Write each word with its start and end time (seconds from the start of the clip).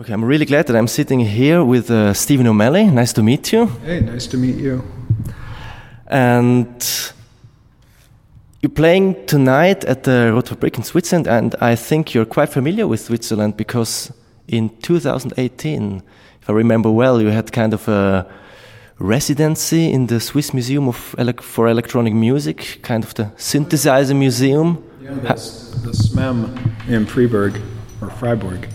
Okay, 0.00 0.12
I'm 0.12 0.24
really 0.24 0.44
glad 0.44 0.68
that 0.68 0.76
I'm 0.76 0.86
sitting 0.86 1.18
here 1.18 1.64
with 1.64 1.90
uh, 1.90 2.14
Stephen 2.14 2.46
O'Malley. 2.46 2.84
Nice 2.84 3.12
to 3.14 3.22
meet 3.22 3.52
you. 3.52 3.66
Hey, 3.84 3.98
nice 3.98 4.28
to 4.28 4.36
meet 4.36 4.54
you. 4.54 4.84
And 6.06 7.12
you're 8.62 8.70
playing 8.70 9.26
tonight 9.26 9.84
at 9.86 10.04
the 10.04 10.30
Rote 10.32 10.50
Fabrik 10.50 10.76
in 10.76 10.84
Switzerland, 10.84 11.26
and 11.26 11.56
I 11.60 11.74
think 11.74 12.14
you're 12.14 12.26
quite 12.26 12.48
familiar 12.48 12.86
with 12.86 13.00
Switzerland 13.00 13.56
because 13.56 14.12
in 14.46 14.70
2018, 14.82 16.02
if 16.42 16.48
I 16.48 16.52
remember 16.52 16.92
well, 16.92 17.20
you 17.20 17.30
had 17.30 17.50
kind 17.50 17.74
of 17.74 17.88
a 17.88 18.24
residency 19.00 19.90
in 19.90 20.06
the 20.06 20.20
Swiss 20.20 20.54
Museum 20.54 20.86
of 20.86 21.16
Ele 21.18 21.32
for 21.40 21.66
Electronic 21.66 22.14
Music, 22.14 22.78
kind 22.82 23.02
of 23.02 23.14
the 23.14 23.32
synthesizer 23.36 24.16
museum. 24.16 24.78
Yeah, 25.02 25.14
the 25.14 25.90
SMEM 25.90 26.88
in 26.88 27.04
Freiburg, 27.04 27.60
or 28.00 28.10
Freiburg. 28.10 28.68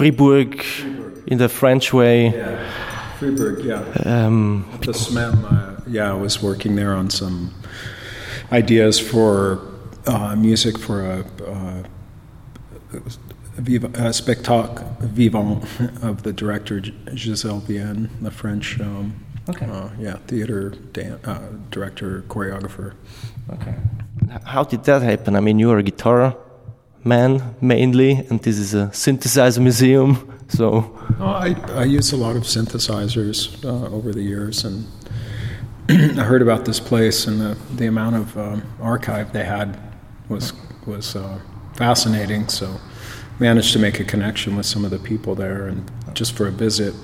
What's 0.00 0.16
the 0.16 0.16
pronunciation? 0.16 0.96
Fribourg, 0.96 1.24
in 1.26 1.38
the 1.38 1.48
French 1.48 1.92
way. 1.92 2.28
Yeah, 2.28 3.16
Freiburg, 3.18 3.64
yeah. 3.64 3.84
Um, 4.04 4.66
the 4.80 4.92
SMEM, 4.92 5.44
uh, 5.52 5.80
yeah, 5.86 6.10
I 6.10 6.14
was 6.14 6.42
working 6.42 6.76
there 6.76 6.94
on 6.94 7.10
some 7.10 7.52
ideas 8.50 8.98
for 8.98 9.60
uh, 10.06 10.34
music 10.36 10.78
for 10.78 11.04
a, 11.04 11.24
uh, 11.46 11.82
a, 13.58 14.08
a 14.08 14.12
spectacle 14.12 14.96
vivant 15.00 15.64
of 16.02 16.22
the 16.22 16.32
director 16.32 16.80
Gisèle 16.80 17.62
Vienne, 17.62 18.08
the 18.22 18.30
French, 18.30 18.80
um, 18.80 19.14
okay. 19.48 19.66
Uh, 19.66 19.90
yeah, 19.98 20.16
theater 20.26 20.70
dan- 20.92 21.20
uh, 21.24 21.52
director, 21.70 22.24
choreographer. 22.28 22.94
Okay. 23.52 23.74
How 24.44 24.64
did 24.64 24.84
that 24.84 25.02
happen? 25.02 25.36
I 25.36 25.40
mean, 25.40 25.58
you're 25.58 25.78
a 25.78 25.82
guitar 25.82 26.36
man 27.04 27.54
mainly, 27.60 28.26
and 28.28 28.40
this 28.40 28.58
is 28.58 28.74
a 28.74 28.86
synthesizer 28.92 29.60
museum. 29.60 30.26
So 30.50 30.98
oh, 31.20 31.26
I 31.26 31.54
I 31.76 31.84
use 31.84 32.10
a 32.10 32.16
lot 32.16 32.34
of 32.34 32.42
synthesizers 32.42 33.64
uh, 33.64 33.94
over 33.94 34.12
the 34.12 34.20
years, 34.20 34.64
and 34.64 34.84
I 35.88 36.24
heard 36.24 36.42
about 36.42 36.64
this 36.64 36.80
place 36.80 37.28
and 37.28 37.40
the 37.40 37.56
the 37.76 37.86
amount 37.86 38.16
of 38.16 38.36
um, 38.36 38.62
archive 38.80 39.32
they 39.32 39.44
had 39.44 39.78
was 40.28 40.52
was 40.86 41.14
uh, 41.14 41.38
fascinating. 41.76 42.48
So 42.48 42.80
managed 43.38 43.72
to 43.74 43.78
make 43.78 44.00
a 44.00 44.04
connection 44.04 44.56
with 44.56 44.66
some 44.66 44.84
of 44.84 44.90
the 44.90 44.98
people 44.98 45.36
there, 45.36 45.68
and 45.68 45.88
just 46.14 46.32
for 46.32 46.48
a 46.48 46.50
visit, 46.50 46.96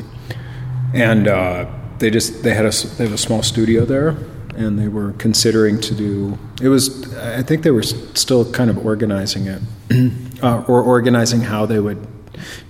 and 0.93 1.29
uh, 1.29 1.67
they 2.01 2.11
just 2.11 2.43
they 2.43 2.53
had 2.53 2.67
a 2.67 2.73
they 2.97 3.05
have 3.05 3.15
a 3.15 3.19
small 3.19 3.45
studio 3.45 3.85
there 3.85 4.17
and 4.57 4.79
they 4.79 4.89
were 4.89 5.13
considering 5.13 5.81
to 5.81 5.95
do 5.95 6.39
it 6.63 6.69
was 6.69 7.15
i 7.17 7.43
think 7.43 7.63
they 7.63 7.71
were 7.71 7.83
still 7.83 8.51
kind 8.53 8.71
of 8.71 8.85
organizing 8.85 9.47
it 9.47 9.63
uh, 10.43 10.65
or 10.67 10.83
organizing 10.83 11.41
how 11.41 11.67
they 11.67 11.81
would 11.81 12.07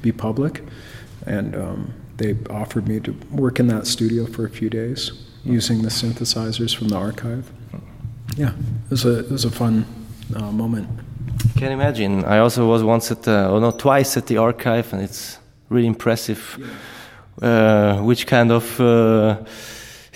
be 0.02 0.12
public. 0.12 0.62
And 1.26 1.56
um, 1.56 1.94
they 2.16 2.36
offered 2.50 2.88
me 2.88 3.00
to 3.00 3.12
work 3.30 3.60
in 3.60 3.66
that 3.68 3.86
studio 3.86 4.26
for 4.26 4.44
a 4.44 4.50
few 4.50 4.70
days 4.70 5.12
using 5.44 5.82
the 5.82 5.88
synthesizers 5.88 6.74
from 6.76 6.88
the 6.88 6.96
archive. 6.96 7.50
Yeah 8.36 8.52
it 8.84 8.90
was 8.90 9.04
a, 9.04 9.18
it 9.20 9.30
was 9.30 9.44
a 9.44 9.50
fun 9.50 9.84
uh, 10.34 10.52
moment. 10.52 10.88
Can 11.54 11.64
you 11.64 11.70
imagine. 11.70 12.24
I 12.24 12.38
also 12.38 12.66
was 12.68 12.82
once 12.82 13.10
at 13.10 13.22
the, 13.22 13.48
or 13.48 13.60
no 13.60 13.70
twice 13.70 14.16
at 14.16 14.26
the 14.26 14.36
archive 14.38 14.92
and 14.92 15.02
it's 15.02 15.38
really 15.68 15.86
impressive 15.86 16.40
uh, 17.42 17.98
which 17.98 18.26
kind 18.26 18.50
of 18.50 18.80
uh, 18.80 19.44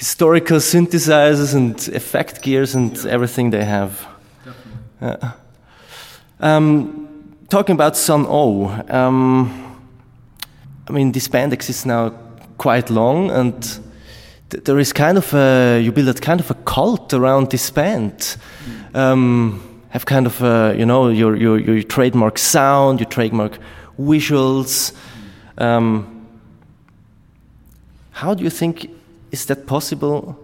historical 0.00 0.56
synthesizers 0.60 1.54
and 1.54 1.76
effect 1.94 2.40
gears 2.40 2.74
and 2.74 2.96
yeah. 2.96 3.10
everything 3.10 3.50
they 3.50 3.64
have. 3.64 4.06
Uh, 4.98 5.32
um, 6.40 7.36
talking 7.50 7.74
about 7.74 7.96
Sunn 7.96 8.24
O))), 8.26 8.68
um, 8.88 9.76
I 10.88 10.92
mean, 10.92 11.12
this 11.12 11.28
band 11.28 11.52
exists 11.52 11.84
now 11.84 12.14
quite 12.56 12.88
long, 12.88 13.30
and 13.30 13.62
th 14.48 14.64
there 14.64 14.80
is 14.80 14.92
kind 14.92 15.18
of 15.18 15.34
a, 15.34 15.80
you 15.84 15.92
build 15.92 16.08
a 16.08 16.14
kind 16.14 16.40
of 16.40 16.50
a 16.50 16.54
cult 16.64 17.12
around 17.12 17.50
this 17.50 17.70
band. 17.70 18.36
Um, 18.94 19.60
have 19.90 20.06
kind 20.06 20.26
of 20.26 20.42
a, 20.42 20.74
you 20.78 20.86
know, 20.86 21.10
your, 21.10 21.36
your, 21.36 21.58
your 21.58 21.82
trademark 21.82 22.38
sound, 22.38 23.00
your 23.00 23.08
trademark 23.08 23.58
visuals. 23.98 24.94
Um, 25.58 26.26
how 28.12 28.34
do 28.34 28.44
you 28.44 28.50
think 28.50 28.88
is 29.30 29.46
that 29.46 29.66
possible 29.66 30.36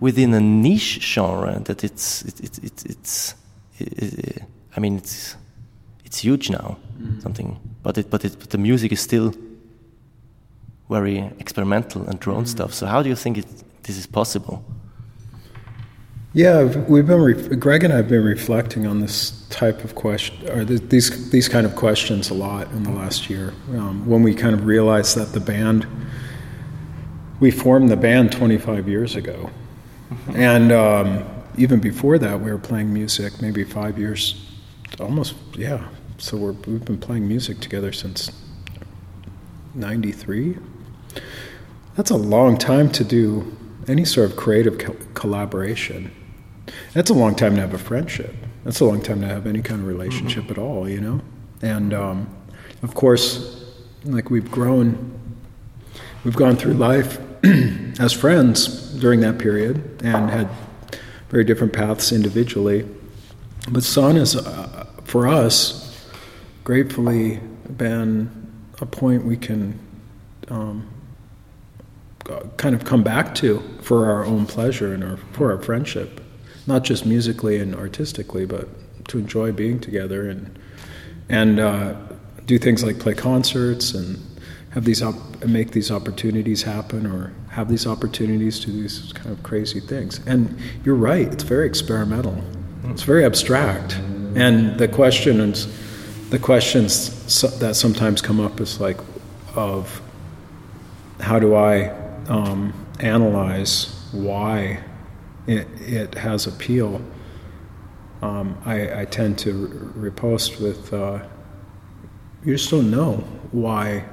within 0.00 0.34
a 0.34 0.40
niche 0.40 0.98
genre 1.00 1.60
that 1.60 1.84
it's 1.84 2.22
it, 2.22 2.40
it, 2.40 2.58
it, 2.64 2.84
it's 2.86 3.34
it, 3.78 4.42
I 4.76 4.80
mean 4.80 4.96
it's 4.96 5.36
it's 6.04 6.18
huge 6.18 6.50
now 6.50 6.76
mm. 6.98 7.22
something 7.22 7.58
but 7.82 7.98
it 7.98 8.10
but 8.10 8.24
it 8.24 8.38
but 8.38 8.50
the 8.50 8.58
music 8.58 8.92
is 8.92 9.00
still 9.00 9.34
very 10.90 11.18
experimental 11.38 12.02
and 12.08 12.20
drone 12.20 12.44
mm. 12.44 12.48
stuff 12.48 12.74
so 12.74 12.86
how 12.86 13.02
do 13.02 13.08
you 13.08 13.16
think 13.16 13.38
it, 13.38 13.46
this 13.84 13.96
is 13.96 14.06
possible 14.06 14.64
yeah 16.32 16.64
we've 16.88 17.06
been 17.06 17.58
Greg 17.58 17.84
and 17.84 17.92
I've 17.92 18.08
been 18.08 18.24
reflecting 18.24 18.86
on 18.86 19.00
this 19.00 19.46
type 19.48 19.84
of 19.84 19.94
question 19.94 20.36
or 20.50 20.64
th 20.64 20.80
these 20.88 21.08
these 21.30 21.48
kind 21.48 21.66
of 21.66 21.72
questions 21.76 22.30
a 22.30 22.34
lot 22.34 22.64
in 22.76 22.82
the 22.82 22.94
last 23.02 23.30
year 23.30 23.46
um, 23.78 24.06
when 24.10 24.22
we 24.22 24.34
kind 24.34 24.54
of 24.58 24.66
realized 24.66 25.16
that 25.16 25.32
the 25.32 25.44
band 25.52 25.86
we 27.44 27.50
formed 27.50 27.90
the 27.90 27.96
band 27.96 28.32
25 28.32 28.88
years 28.88 29.16
ago. 29.16 29.50
And 30.34 30.72
um, 30.72 31.24
even 31.58 31.78
before 31.78 32.16
that, 32.16 32.40
we 32.40 32.50
were 32.50 32.56
playing 32.56 32.90
music 32.90 33.42
maybe 33.42 33.64
five 33.64 33.98
years, 33.98 34.50
almost, 34.98 35.34
yeah. 35.54 35.86
So 36.16 36.38
we 36.38 36.72
have 36.72 36.86
been 36.86 36.96
playing 36.96 37.28
music 37.28 37.60
together 37.60 37.92
since 37.92 38.32
93. 39.74 40.56
That's 41.96 42.08
a 42.08 42.16
long 42.16 42.56
time 42.56 42.90
to 42.92 43.04
do 43.04 43.54
any 43.88 44.06
sort 44.06 44.30
of 44.30 44.38
creative 44.38 44.78
co- 44.78 44.96
collaboration. 45.12 46.10
That's 46.94 47.10
a 47.10 47.14
long 47.14 47.34
time 47.34 47.56
to 47.56 47.60
have 47.60 47.74
a 47.74 47.78
friendship. 47.78 48.34
That's 48.64 48.80
a 48.80 48.86
long 48.86 49.02
time 49.02 49.20
to 49.20 49.26
have 49.26 49.46
any 49.46 49.60
kind 49.60 49.82
of 49.82 49.86
relationship 49.86 50.44
mm-hmm. 50.44 50.52
at 50.52 50.58
all, 50.58 50.88
you 50.88 51.02
know? 51.02 51.20
And 51.60 51.92
um, 51.92 52.34
of 52.82 52.94
course, 52.94 53.66
like 54.06 54.30
we've 54.30 54.50
grown 54.50 55.10
we've 56.24 56.36
gone 56.36 56.56
through 56.56 56.72
life 56.72 57.18
as 57.98 58.12
friends 58.12 58.66
during 58.94 59.20
that 59.20 59.38
period 59.38 60.02
and 60.02 60.30
had 60.30 60.48
very 61.28 61.44
different 61.44 61.72
paths 61.72 62.12
individually. 62.12 62.88
But 63.70 63.82
Sunn 63.82 64.16
has, 64.16 64.36
uh, 64.36 64.86
for 65.04 65.26
us, 65.26 66.06
gratefully 66.62 67.40
been 67.76 68.30
a 68.80 68.86
point 68.86 69.24
we 69.24 69.36
can 69.36 69.78
um, 70.48 70.88
kind 72.56 72.74
of 72.74 72.84
come 72.84 73.02
back 73.02 73.34
to 73.36 73.62
for 73.82 74.06
our 74.10 74.24
own 74.24 74.46
pleasure 74.46 74.94
and 74.94 75.04
our, 75.04 75.16
for 75.32 75.52
our 75.52 75.60
friendship, 75.60 76.20
not 76.66 76.82
just 76.82 77.04
musically 77.04 77.58
and 77.58 77.74
artistically, 77.74 78.46
but 78.46 78.68
to 79.08 79.18
enjoy 79.18 79.52
being 79.52 79.78
together 79.78 80.28
and 80.28 80.58
and 81.28 81.58
uh, 81.58 81.94
do 82.46 82.58
things 82.58 82.84
like 82.84 82.98
play 82.98 83.14
concerts 83.14 83.94
and 83.94 84.18
have 84.74 84.84
these 84.84 85.02
op- 85.02 85.44
make 85.46 85.70
these 85.70 85.90
opportunities 85.90 86.64
happen 86.64 87.06
or 87.06 87.32
have 87.50 87.68
these 87.68 87.86
opportunities 87.86 88.58
to 88.58 88.66
do 88.66 88.82
these 88.82 89.12
kind 89.12 89.30
of 89.30 89.42
crazy 89.44 89.80
things. 89.80 90.20
And 90.26 90.58
you're 90.84 90.96
right; 90.96 91.32
it's 91.32 91.44
very 91.44 91.66
experimental. 91.66 92.42
It's 92.86 93.02
very 93.02 93.24
abstract, 93.24 93.94
and 94.34 94.78
the 94.78 94.88
questions, 94.88 95.68
the 96.30 96.38
questions 96.38 97.40
that 97.60 97.76
sometimes 97.76 98.20
come 98.20 98.40
up 98.40 98.60
is 98.60 98.80
like, 98.80 98.98
of 99.54 100.02
how 101.20 101.38
do 101.38 101.54
I 101.54 101.88
um, 102.28 102.72
analyze 102.98 104.08
why 104.12 104.82
it, 105.46 105.66
it 105.80 106.14
has 106.14 106.46
appeal? 106.46 107.00
Um, 108.22 108.58
I, 108.64 109.02
I, 109.02 109.04
tend 109.04 109.38
to 109.40 109.92
repost 109.98 110.58
with, 110.58 110.94
uh, 110.94 111.20
you 112.42 112.56
just 112.56 112.70
don't 112.70 112.90
know 112.90 113.16
why 113.52 114.04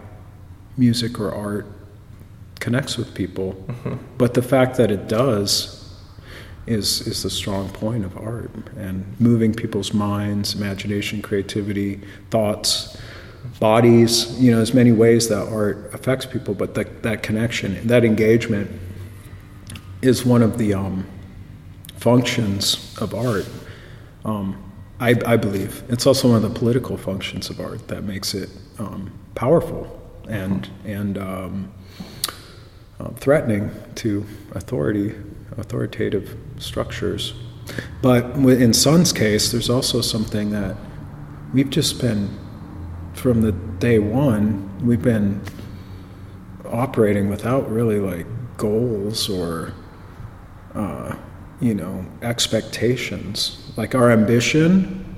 music 0.77 1.19
or 1.19 1.33
art 1.33 1.65
connects 2.59 2.97
with 2.97 3.13
people. 3.13 3.53
Mm-hmm. 3.53 3.95
But 4.17 4.33
the 4.33 4.41
fact 4.41 4.77
that 4.77 4.91
it 4.91 5.07
does 5.07 5.77
is 6.67 7.07
is 7.07 7.23
the 7.23 7.29
strong 7.29 7.69
point 7.69 8.05
of 8.05 8.15
art 8.17 8.51
and 8.77 9.19
moving 9.19 9.53
people's 9.53 9.93
minds, 9.93 10.55
imagination, 10.55 11.21
creativity, 11.21 12.01
thoughts, 12.29 12.97
bodies. 13.59 14.39
You 14.39 14.51
know, 14.51 14.57
there's 14.57 14.73
many 14.73 14.91
ways 14.91 15.27
that 15.29 15.47
art 15.47 15.89
affects 15.93 16.25
people, 16.25 16.53
but 16.53 16.75
that 16.75 17.03
that 17.03 17.23
connection, 17.23 17.87
that 17.87 18.05
engagement, 18.05 18.71
is 20.01 20.25
one 20.25 20.43
of 20.43 20.57
the 20.57 20.73
um, 20.73 21.05
functions 21.97 22.95
of 22.99 23.13
art. 23.13 23.47
Um, 24.23 24.71
I, 24.99 25.15
I, 25.25 25.35
believe 25.35 25.83
it's 25.89 26.05
also 26.05 26.27
one 26.27 26.43
of 26.43 26.53
the 26.53 26.59
political 26.59 26.95
functions 26.95 27.49
of 27.49 27.59
art 27.59 27.87
that 27.87 28.03
makes 28.03 28.35
it 28.35 28.49
um, 28.77 29.11
powerful 29.33 30.00
and 30.31 30.69
and 30.85 31.17
um, 31.17 31.71
uh, 32.99 33.09
threatening 33.09 33.71
to 33.95 34.25
authority, 34.53 35.15
authoritative 35.57 36.37
structures. 36.57 37.33
But 38.01 38.35
in 38.35 38.73
Sunn's 38.73 39.13
case, 39.13 39.51
there's 39.51 39.69
also 39.69 40.01
something 40.01 40.51
that 40.51 40.75
we've 41.53 41.69
just 41.69 42.01
been 42.01 42.37
from 43.13 43.41
the 43.41 43.51
day 43.51 43.99
one, 43.99 44.85
we've 44.85 45.01
been 45.01 45.41
operating 46.65 47.29
without 47.29 47.69
really 47.69 47.99
like 47.99 48.25
goals 48.57 49.29
or, 49.29 49.73
uh, 50.73 51.15
you 51.59 51.73
know, 51.73 52.05
expectations. 52.21 53.71
Like 53.77 53.95
our 53.95 54.11
ambition 54.11 55.15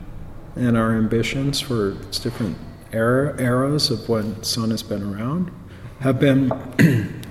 and 0.56 0.78
our 0.78 0.96
ambitions 0.96 1.60
for 1.60 1.92
different 2.12 2.58
era, 2.94 3.40
eras 3.42 3.90
of 3.90 4.08
when 4.08 4.42
Sunn 4.44 4.72
has 4.72 4.84
been 4.84 5.04
around 5.04 5.52
have 6.00 6.20
been 6.20 6.52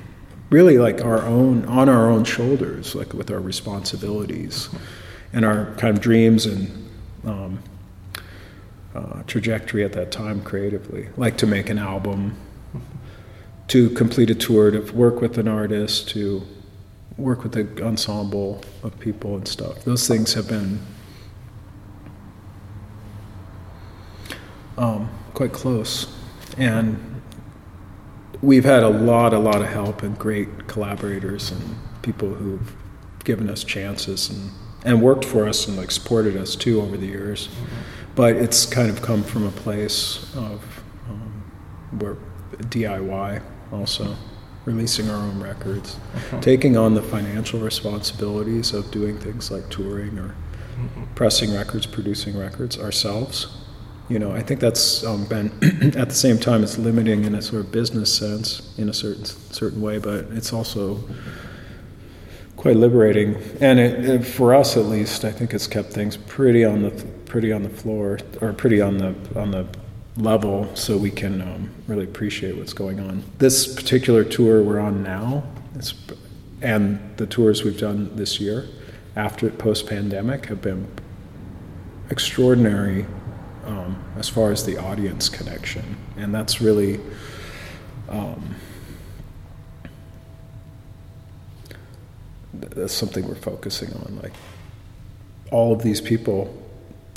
really 0.50 0.78
like 0.78 1.04
our 1.04 1.22
own, 1.22 1.64
on 1.66 1.88
our 1.88 2.10
own 2.10 2.24
shoulders, 2.24 2.94
like 2.94 3.12
with 3.12 3.30
our 3.30 3.40
responsibilities 3.40 4.68
and 5.32 5.44
our 5.44 5.74
kind 5.76 5.96
of 5.96 6.02
dreams 6.02 6.46
and 6.46 6.90
um, 7.24 7.62
uh, 8.94 9.22
trajectory 9.26 9.84
at 9.84 9.92
that 9.92 10.10
time 10.10 10.42
creatively. 10.42 11.08
Like 11.16 11.36
to 11.38 11.46
make 11.46 11.70
an 11.70 11.78
album, 11.78 12.36
to 13.68 13.90
complete 13.90 14.30
a 14.30 14.34
tour, 14.34 14.70
to 14.70 14.80
work 14.94 15.20
with 15.20 15.38
an 15.38 15.48
artist, 15.48 16.08
to 16.10 16.42
work 17.16 17.42
with 17.42 17.56
an 17.56 17.82
ensemble 17.82 18.62
of 18.82 18.98
people 18.98 19.36
and 19.36 19.46
stuff. 19.46 19.84
Those 19.84 20.08
things 20.08 20.34
have 20.34 20.48
been 20.48 20.80
um, 24.76 25.08
quite 25.34 25.52
close. 25.52 26.14
And 26.56 27.22
we've 28.40 28.64
had 28.64 28.82
a 28.82 28.88
lot, 28.88 29.32
a 29.32 29.38
lot 29.38 29.62
of 29.62 29.68
help 29.68 30.02
and 30.02 30.18
great 30.18 30.66
collaborators 30.66 31.50
and 31.50 31.76
people 32.02 32.34
who've 32.34 32.74
given 33.24 33.48
us 33.48 33.64
chances 33.64 34.28
and, 34.28 34.50
and 34.84 35.00
worked 35.00 35.24
for 35.24 35.48
us 35.48 35.68
and 35.68 35.76
like 35.76 35.90
supported 35.90 36.36
us 36.36 36.56
too 36.56 36.80
over 36.80 36.96
the 36.96 37.06
years. 37.06 37.48
But 38.14 38.36
it's 38.36 38.66
kind 38.66 38.90
of 38.90 39.00
come 39.00 39.22
from 39.22 39.46
a 39.46 39.50
place 39.50 40.34
of 40.36 40.82
um, 41.08 41.42
where 41.98 42.16
DIY 42.56 43.42
also 43.72 44.16
releasing 44.64 45.08
our 45.08 45.16
own 45.16 45.42
records, 45.42 45.96
uh-huh. 46.14 46.40
taking 46.40 46.76
on 46.76 46.94
the 46.94 47.02
financial 47.02 47.58
responsibilities 47.58 48.72
of 48.72 48.90
doing 48.90 49.18
things 49.18 49.50
like 49.50 49.68
touring 49.70 50.18
or 50.18 50.34
mm-hmm. 50.76 51.04
pressing 51.14 51.54
records, 51.54 51.86
producing 51.86 52.36
records 52.36 52.78
ourselves 52.78 53.61
you 54.12 54.18
know, 54.18 54.32
I 54.32 54.42
think 54.42 54.60
that's 54.60 55.02
um, 55.04 55.24
been 55.24 55.50
at 55.96 56.10
the 56.10 56.14
same 56.14 56.38
time 56.38 56.62
it's 56.62 56.76
limiting 56.76 57.24
in 57.24 57.34
a 57.34 57.40
sort 57.40 57.64
of 57.64 57.72
business 57.72 58.14
sense 58.14 58.76
in 58.76 58.90
a 58.90 58.92
certain 58.92 59.24
certain 59.24 59.80
way, 59.80 59.98
but 59.98 60.26
it's 60.32 60.52
also 60.52 61.02
quite 62.58 62.76
liberating. 62.76 63.36
And 63.60 63.80
it, 63.80 64.04
it, 64.04 64.24
for 64.24 64.54
us, 64.54 64.76
at 64.76 64.84
least, 64.84 65.24
I 65.24 65.32
think 65.32 65.54
it's 65.54 65.66
kept 65.66 65.90
things 65.94 66.18
pretty 66.18 66.62
on 66.62 66.82
the 66.82 66.90
pretty 67.24 67.52
on 67.52 67.62
the 67.62 67.70
floor 67.70 68.18
or 68.42 68.52
pretty 68.52 68.82
on 68.82 68.98
the 68.98 69.14
on 69.34 69.50
the 69.50 69.66
level, 70.18 70.68
so 70.76 70.98
we 70.98 71.10
can 71.10 71.40
um, 71.40 71.70
really 71.86 72.04
appreciate 72.04 72.58
what's 72.58 72.74
going 72.74 73.00
on. 73.00 73.24
This 73.38 73.74
particular 73.74 74.24
tour 74.24 74.62
we're 74.62 74.78
on 74.78 75.02
now, 75.02 75.42
and 76.60 77.00
the 77.16 77.26
tours 77.26 77.64
we've 77.64 77.80
done 77.80 78.14
this 78.14 78.38
year 78.38 78.68
after 79.16 79.48
post 79.48 79.86
pandemic 79.86 80.46
have 80.46 80.60
been 80.60 80.86
extraordinary 82.10 83.06
um, 83.72 84.02
as 84.16 84.28
far 84.28 84.52
as 84.52 84.64
the 84.64 84.76
audience 84.76 85.28
connection. 85.28 85.96
And 86.16 86.34
that's 86.34 86.60
really. 86.60 87.00
Um, 88.08 88.56
that's 92.52 92.92
something 92.92 93.26
we're 93.26 93.34
focusing 93.34 93.92
on. 93.94 94.20
Like 94.22 94.32
all 95.50 95.72
of 95.72 95.82
these 95.82 96.00
people, 96.00 96.54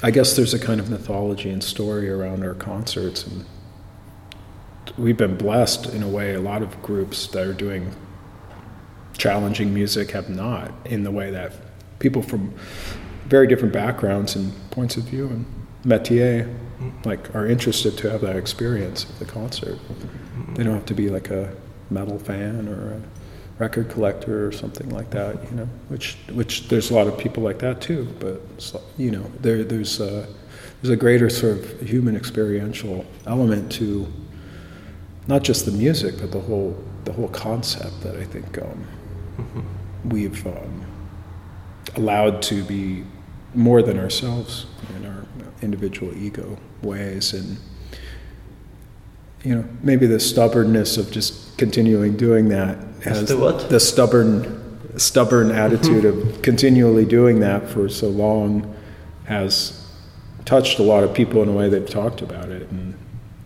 I 0.02 0.12
guess 0.12 0.36
there's 0.36 0.54
a 0.54 0.60
kind 0.60 0.80
of 0.80 0.90
mythology 0.90 1.50
and 1.50 1.64
story 1.64 2.10
around 2.10 2.44
our 2.44 2.54
concerts, 2.54 3.28
and 3.28 3.46
we've 4.98 5.18
been 5.18 5.38
blessed 5.38 5.88
in 5.88 6.04
a 6.04 6.08
way. 6.08 6.34
A 6.34 6.40
lot 6.40 6.62
of 6.62 6.82
groups 6.82 7.28
that 7.28 7.46
are 7.46 7.54
doing 7.54 7.94
challenging 9.18 9.74
music 9.74 10.12
have 10.12 10.30
not, 10.30 10.72
in 10.86 11.04
the 11.04 11.12
way 11.12 11.32
that 11.32 11.54
people 12.00 12.22
from 12.22 12.54
very 13.28 13.48
different 13.48 13.74
backgrounds 13.74 14.36
and 14.36 14.54
points 14.72 14.98
of 14.98 15.04
view 15.04 15.28
and 15.28 15.46
métier 15.86 16.54
like 17.06 17.34
are 17.36 17.46
interested 17.46 17.98
to 17.98 18.10
have 18.10 18.22
that 18.22 18.36
experience 18.36 19.06
of 19.06 19.20
the 19.20 19.26
concert. 19.26 19.80
They 20.56 20.64
don't 20.64 20.74
have 20.74 20.86
to 20.88 20.94
be 20.94 21.10
like 21.10 21.30
a 21.30 21.56
metal 21.90 22.20
fan 22.20 22.68
or 22.68 22.94
a 22.94 23.02
record 23.60 23.90
collector 23.90 24.48
or 24.48 24.52
something 24.52 24.90
like 24.90 25.10
that, 25.12 25.42
you 25.50 25.58
know. 25.58 25.70
Which 25.88 26.18
which 26.34 26.68
there's 26.68 26.92
a 26.92 26.94
lot 26.94 27.08
of 27.08 27.18
people 27.18 27.44
like 27.44 27.60
that 27.60 27.82
too, 27.82 28.08
but 28.20 28.42
you 28.98 29.12
know 29.12 29.24
there 29.42 29.64
there's 29.64 30.00
a, 30.00 30.28
there's 30.82 30.92
a 30.92 30.98
greater 30.98 31.30
sort 31.30 31.58
of 31.58 31.82
human 31.82 32.16
experiential 32.16 33.06
element 33.26 33.72
to 33.74 34.12
not 35.28 35.44
just 35.44 35.66
the 35.66 35.72
music 35.72 36.16
but 36.20 36.32
the 36.32 36.40
whole 36.40 36.78
the 37.06 37.14
whole 37.14 37.30
concept 37.30 38.02
that 38.02 38.16
I 38.16 38.24
think 38.24 38.58
um, 38.58 38.88
mm-hmm. 39.38 40.10
we've 40.10 40.46
um, 40.46 40.86
allowed 41.96 42.42
to 42.44 42.64
be 42.64 43.04
more 43.56 43.82
than 43.82 44.00
ourselves 44.00 44.66
in 44.96 45.06
our 45.06 45.26
individual 45.62 46.16
ego 46.16 46.58
ways. 46.82 47.34
And 47.34 47.58
you 49.44 49.56
know 49.56 49.66
maybe 49.82 50.08
the 50.08 50.20
stubbornness 50.20 50.98
of 50.98 51.12
just 51.12 51.58
continuing 51.58 52.18
doing 52.18 52.50
that 52.50 52.78
has 53.04 53.30
the, 53.30 53.38
what? 53.38 53.70
the 53.70 53.80
stubborn 53.80 54.62
stubborn 54.98 55.52
attitude 55.52 56.06
of 56.06 56.42
continually 56.42 57.06
doing 57.06 57.40
that 57.42 57.70
for 57.70 57.88
so 57.90 58.10
long 58.10 58.76
has 59.26 59.86
touched 60.46 60.80
a 60.80 60.84
lot 60.84 61.04
of 61.04 61.14
people 61.14 61.44
in 61.44 61.50
a 61.50 61.52
way 61.52 61.70
they've 61.70 61.90
talked 61.90 62.22
about 62.22 62.50
it. 62.50 62.70
And 62.70 62.98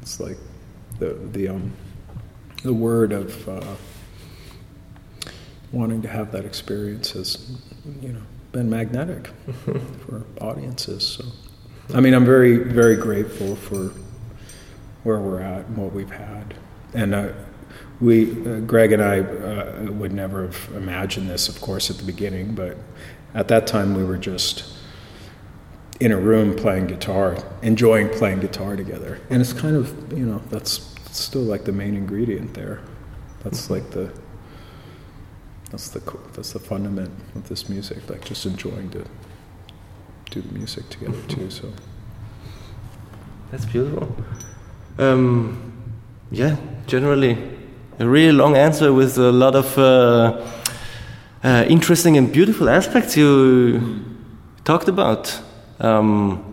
it's 0.01 0.19
like 0.19 0.37
the 0.99 1.13
the 1.31 1.49
um 1.49 1.73
the 2.63 2.73
word 2.73 3.11
of 3.11 3.49
uh, 3.49 3.75
wanting 5.71 6.01
to 6.01 6.07
have 6.07 6.31
that 6.31 6.45
experience 6.45 7.11
has 7.11 7.57
you 8.01 8.09
know 8.09 8.21
been 8.51 8.69
magnetic 8.69 9.27
for 10.05 10.23
audiences. 10.41 11.03
So, 11.03 11.25
I 11.95 11.99
mean, 11.99 12.13
I'm 12.13 12.25
very, 12.25 12.57
very 12.57 12.95
grateful 12.95 13.55
for 13.55 13.91
where 15.03 15.19
we're 15.19 15.41
at 15.41 15.65
and 15.65 15.77
what 15.77 15.93
we've 15.93 16.11
had. 16.11 16.55
And 16.93 17.13
uh, 17.13 17.29
we, 18.01 18.31
uh, 18.45 18.59
Greg 18.61 18.91
and 18.91 19.03
I, 19.03 19.19
uh, 19.19 19.91
would 19.91 20.13
never 20.13 20.43
have 20.43 20.69
imagined 20.75 21.29
this, 21.29 21.49
of 21.49 21.61
course, 21.61 21.89
at 21.89 21.97
the 21.97 22.03
beginning. 22.03 22.55
But 22.55 22.77
at 23.33 23.47
that 23.49 23.67
time, 23.67 23.95
we 23.95 24.03
were 24.03 24.17
just 24.17 24.73
in 25.99 26.11
a 26.11 26.17
room 26.17 26.55
playing 26.55 26.87
guitar, 26.87 27.37
enjoying 27.61 28.09
playing 28.09 28.39
guitar 28.39 28.75
together. 28.75 29.19
And 29.29 29.41
it's 29.41 29.53
kind 29.53 29.75
of, 29.75 30.13
you 30.17 30.25
know, 30.25 30.41
that's 30.49 30.95
still 31.11 31.41
like 31.41 31.65
the 31.65 31.71
main 31.71 31.95
ingredient 31.95 32.53
there. 32.53 32.81
That's 33.43 33.69
like 33.69 33.91
the 33.91 34.11
that's 35.71 35.89
the 35.89 36.01
that's 36.33 36.53
the 36.53 36.59
fundament 36.59 37.11
of 37.35 37.47
this 37.47 37.69
music. 37.69 38.09
Like 38.09 38.25
just 38.25 38.45
enjoying 38.45 38.89
to 38.91 39.05
do 40.31 40.41
the 40.41 40.53
music 40.53 40.89
together 40.89 41.21
too. 41.27 41.49
So 41.49 41.71
that's 43.51 43.65
beautiful. 43.65 44.15
Um, 44.97 45.73
yeah, 46.31 46.57
generally 46.87 47.37
a 47.99 48.07
really 48.07 48.31
long 48.31 48.55
answer 48.55 48.93
with 48.93 49.17
a 49.17 49.31
lot 49.31 49.55
of 49.55 49.77
uh, 49.77 50.45
uh, 51.43 51.65
interesting 51.67 52.17
and 52.17 52.31
beautiful 52.31 52.69
aspects 52.69 53.15
you 53.17 54.03
talked 54.63 54.87
about. 54.87 55.39
Um, 55.79 56.45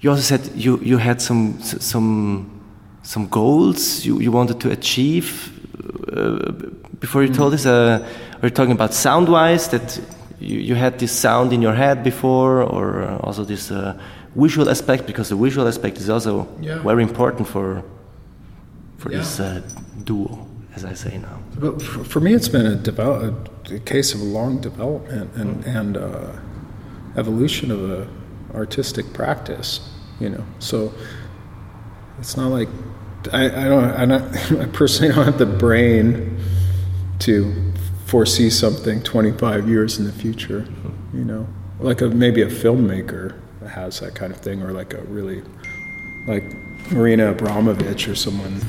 you 0.00 0.10
also 0.10 0.22
said 0.22 0.52
you, 0.54 0.78
you 0.78 0.98
had 0.98 1.20
some 1.20 1.60
some 1.60 2.60
some 3.02 3.26
goals 3.28 4.04
you, 4.04 4.20
you 4.20 4.30
wanted 4.30 4.60
to 4.60 4.70
achieve 4.70 5.57
uh, 6.18 6.52
before 7.00 7.22
you 7.22 7.32
told 7.32 7.54
us, 7.54 7.66
uh, 7.66 8.06
are 8.42 8.50
talking 8.50 8.72
about 8.72 8.94
sound 8.94 9.28
wise 9.28 9.68
that 9.68 10.00
you, 10.40 10.58
you, 10.58 10.74
had 10.74 10.98
this 10.98 11.12
sound 11.12 11.52
in 11.52 11.62
your 11.62 11.74
head 11.74 12.02
before, 12.02 12.62
or 12.62 13.02
uh, 13.02 13.18
also 13.18 13.44
this 13.44 13.70
uh, 13.70 13.98
visual 14.34 14.68
aspect, 14.68 15.06
because 15.06 15.28
the 15.28 15.36
visual 15.36 15.66
aspect 15.66 15.98
is 15.98 16.08
also 16.08 16.46
yeah. 16.60 16.78
very 16.82 17.02
important 17.02 17.48
for 17.48 17.82
for 18.98 19.12
yeah. 19.12 19.18
this 19.18 19.40
uh, 19.40 19.62
duo, 20.04 20.46
as 20.74 20.84
I 20.84 20.94
say 20.94 21.18
now. 21.18 21.38
But 21.56 21.80
for, 21.80 22.04
for 22.04 22.20
me, 22.20 22.34
it's 22.34 22.48
been 22.48 22.66
a, 22.66 22.74
develop, 22.74 23.48
a, 23.70 23.78
case 23.78 24.12
of 24.12 24.20
a 24.20 24.24
long 24.24 24.60
development 24.60 25.30
and, 25.36 25.64
mm. 25.64 25.76
and 25.76 25.96
uh, 25.96 26.32
evolution 27.16 27.70
of 27.70 27.90
a 27.90 28.08
artistic 28.54 29.12
practice. 29.12 29.80
You 30.20 30.30
know, 30.30 30.44
so 30.58 30.92
it's 32.18 32.36
not 32.36 32.48
like 32.48 32.68
I, 33.32 33.64
I 33.64 33.68
don't. 33.68 33.84
I, 33.84 34.04
not, 34.04 34.22
I 34.52 34.66
personally 34.66 35.14
don't 35.14 35.24
have 35.24 35.38
the 35.38 35.46
brain 35.46 36.38
to 37.20 37.72
foresee 38.06 38.48
something 38.48 39.02
25 39.02 39.68
years 39.68 39.98
in 39.98 40.04
the 40.04 40.12
future. 40.12 40.66
You 41.12 41.24
know, 41.24 41.48
like 41.80 42.00
a, 42.00 42.08
maybe 42.08 42.42
a 42.42 42.46
filmmaker 42.46 43.38
has 43.68 44.00
that 44.00 44.14
kind 44.14 44.32
of 44.32 44.40
thing, 44.40 44.62
or 44.62 44.72
like 44.72 44.94
a 44.94 45.02
really 45.02 45.42
like 46.26 46.44
Marina 46.90 47.30
Abramovich 47.30 48.08
or 48.08 48.14
someone. 48.14 48.60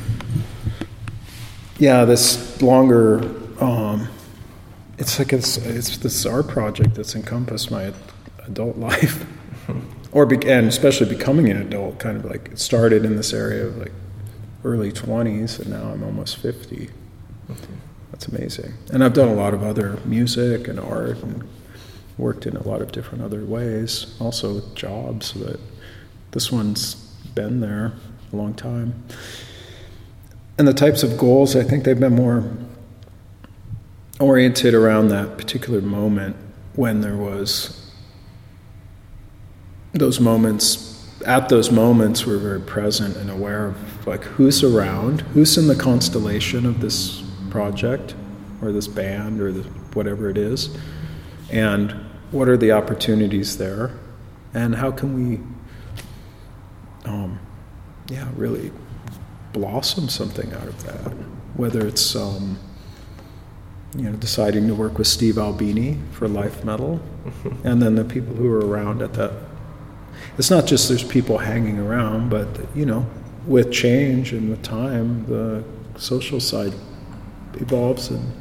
Yeah, 1.77 2.05
this 2.05 2.61
longer. 2.61 3.23
Um, 3.61 4.07
it's 4.97 5.17
like 5.17 5.31
it's 5.33 5.57
it's 5.57 5.97
this 5.97 6.25
art 6.25 6.47
project 6.47 6.95
that's 6.95 7.15
encompassed 7.15 7.71
my 7.71 7.93
adult 8.45 8.77
life. 8.89 9.25
or 10.11 10.25
be, 10.25 10.35
and 10.49 10.67
especially 10.67 11.07
becoming 11.07 11.49
an 11.49 11.57
adult, 11.57 11.99
kind 11.99 12.17
of 12.17 12.25
like 12.25 12.49
it 12.49 12.59
started 12.59 13.05
in 13.05 13.15
this 13.15 13.33
area 13.33 13.65
of 13.65 13.77
like 13.77 13.91
early 14.63 14.91
20s, 14.91 15.59
and 15.59 15.69
now 15.69 15.89
I'm 15.91 16.03
almost 16.03 16.37
50. 16.37 16.89
That's 18.11 18.27
amazing. 18.27 18.73
And 18.91 19.03
I've 19.03 19.13
done 19.13 19.29
a 19.29 19.33
lot 19.33 19.53
of 19.53 19.63
other 19.63 19.99
music 20.05 20.67
and 20.67 20.79
art 20.79 21.21
and 21.23 21.47
worked 22.17 22.45
in 22.45 22.55
a 22.57 22.67
lot 22.67 22.81
of 22.81 22.91
different 22.91 23.23
other 23.23 23.45
ways, 23.45 24.15
also 24.19 24.55
with 24.55 24.75
jobs, 24.75 25.31
but 25.31 25.59
this 26.31 26.51
one's 26.51 26.95
been 27.33 27.61
there 27.61 27.93
a 28.31 28.35
long 28.35 28.53
time. 28.53 29.03
And 30.57 30.67
the 30.67 30.73
types 30.73 31.03
of 31.03 31.17
goals, 31.17 31.55
I 31.55 31.63
think 31.63 31.85
they've 31.85 31.99
been 31.99 32.15
more 32.15 32.51
oriented 34.19 34.73
around 34.73 35.07
that 35.07 35.37
particular 35.37 35.79
moment 35.79 36.35
when 36.75 36.99
there 36.99 37.15
was 37.15 37.91
those 39.93 40.19
moments 40.19 40.88
at 41.25 41.49
those 41.49 41.71
moments 41.71 42.25
we're 42.25 42.38
very 42.38 42.61
present 42.61 43.15
and 43.17 43.29
aware 43.29 43.67
of 43.67 44.07
like 44.07 44.23
who's 44.23 44.63
around 44.63 45.21
who's 45.21 45.57
in 45.57 45.67
the 45.67 45.75
constellation 45.75 46.65
of 46.65 46.81
this 46.81 47.23
project 47.49 48.15
or 48.61 48.71
this 48.71 48.88
band 48.88 49.41
or 49.41 49.51
the, 49.51 49.63
whatever 49.93 50.29
it 50.29 50.38
is 50.38 50.69
and 51.51 51.91
what 52.31 52.47
are 52.47 52.57
the 52.57 52.71
opportunities 52.71 53.57
there? 53.57 53.91
And 54.53 54.75
how 54.75 54.91
can 54.91 55.13
we 55.13 57.09
um, 57.09 57.39
yeah 58.09 58.27
really 58.35 58.71
blossom 59.53 60.09
something 60.09 60.51
out 60.53 60.67
of 60.67 60.83
that? 60.85 61.11
Whether 61.55 61.88
it's 61.88 62.15
um, 62.15 62.59
you 63.95 64.03
know 64.03 64.13
deciding 64.17 64.67
to 64.67 64.75
work 64.75 64.99
with 64.99 65.07
steve 65.07 65.39
albini 65.39 65.97
for 66.11 66.27
life 66.27 66.63
metal 66.63 67.01
and 67.63 67.81
then 67.81 67.95
the 67.95 68.05
people 68.05 68.35
who 68.35 68.47
are 68.47 68.59
around 68.59 69.01
at 69.01 69.13
that 69.13 69.31
it's 70.38 70.49
not 70.49 70.65
just 70.65 70.89
there's 70.89 71.03
people 71.03 71.38
hanging 71.38 71.79
around 71.79 72.29
but 72.29 72.47
you 72.75 72.85
know 72.85 73.05
with 73.45 73.71
change 73.71 74.33
and 74.33 74.49
with 74.49 74.61
time 74.61 75.25
the 75.25 75.63
social 75.97 76.39
side 76.39 76.73
evolves 77.55 78.09
and 78.09 78.33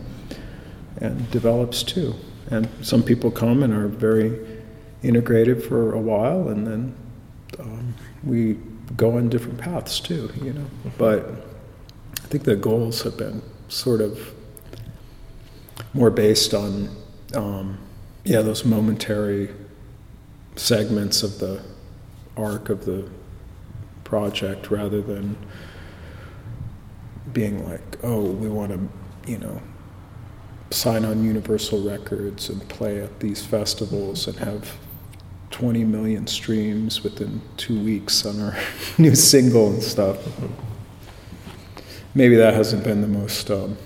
and 1.00 1.30
develops 1.30 1.82
too 1.82 2.14
and 2.50 2.68
some 2.82 3.02
people 3.02 3.30
come 3.30 3.62
and 3.62 3.73
are 3.73 3.88
very 3.88 4.58
integrated 5.02 5.62
for 5.62 5.92
a 5.94 6.00
while, 6.00 6.49
and 6.49 6.66
then 6.66 6.94
um, 7.58 7.94
we 8.25 8.58
go 8.97 9.16
on 9.16 9.28
different 9.28 9.58
paths 9.58 10.00
too, 10.00 10.30
you 10.42 10.52
know. 10.52 10.66
But 10.97 11.30
I 12.23 12.26
think 12.26 12.44
the 12.44 12.56
goals 12.56 13.02
have 13.02 13.16
been 13.16 13.42
sort 13.68 14.00
of 14.00 14.32
more 15.94 16.11
based 16.11 16.54
on, 16.54 16.88
um, 17.35 17.78
yeah, 18.25 18.40
those 18.42 18.64
momentary 18.64 19.50
segments 20.58 21.22
of 21.22 21.38
the 21.38 21.62
arc 22.36 22.68
of 22.68 22.84
the 22.84 23.08
project 24.04 24.70
rather 24.70 25.00
than 25.00 25.36
being 27.32 27.68
like, 27.68 27.82
oh, 28.02 28.22
we 28.22 28.48
want 28.48 28.72
to, 28.72 29.30
you 29.30 29.38
know, 29.38 29.60
sign 30.70 31.04
on 31.04 31.24
Universal 31.24 31.82
Records 31.82 32.48
and 32.48 32.66
play 32.68 33.00
at 33.00 33.20
these 33.20 33.44
festivals 33.44 34.26
and 34.26 34.36
have 34.38 34.76
20 35.50 35.84
million 35.84 36.26
streams 36.26 37.02
within 37.02 37.40
two 37.56 37.82
weeks 37.82 38.24
on 38.26 38.40
our 38.40 38.56
new 38.98 39.14
single 39.14 39.70
and 39.70 39.82
stuff. 39.82 40.18
Maybe 42.14 42.36
that 42.36 42.54
hasn't 42.54 42.84
been 42.84 43.00
the 43.00 43.08
most, 43.08 43.50
um, 43.50 43.76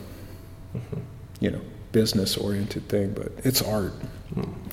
you 1.41 1.51
know, 1.51 1.61
business 1.93 2.37
oriented 2.37 2.89
thing, 2.89 3.13
but 3.13 3.33
it's 3.45 3.63
art. 3.63 3.93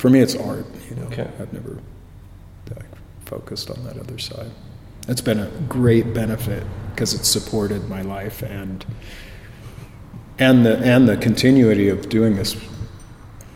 For 0.00 0.08
me, 0.08 0.20
it's 0.20 0.34
art. 0.34 0.64
You 0.88 0.96
know, 0.96 1.02
Okay. 1.02 1.28
I've 1.38 1.52
never 1.52 1.76
like, 2.74 2.86
focused 3.26 3.68
on 3.68 3.84
that 3.84 3.98
other 3.98 4.16
side. 4.16 4.50
It's 5.08 5.20
been 5.20 5.38
a 5.38 5.50
great 5.68 6.14
benefit 6.14 6.64
because 6.94 7.12
it's 7.12 7.28
supported 7.28 7.86
my 7.86 8.00
life 8.00 8.40
and 8.42 8.82
and 10.38 10.64
the 10.64 10.78
and 10.78 11.06
the 11.06 11.18
continuity 11.18 11.90
of 11.90 12.08
doing 12.08 12.36
this 12.36 12.56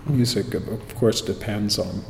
music 0.04 0.52
of, 0.52 0.68
of 0.68 0.94
course 0.96 1.22
depends 1.22 1.78
on 1.78 2.04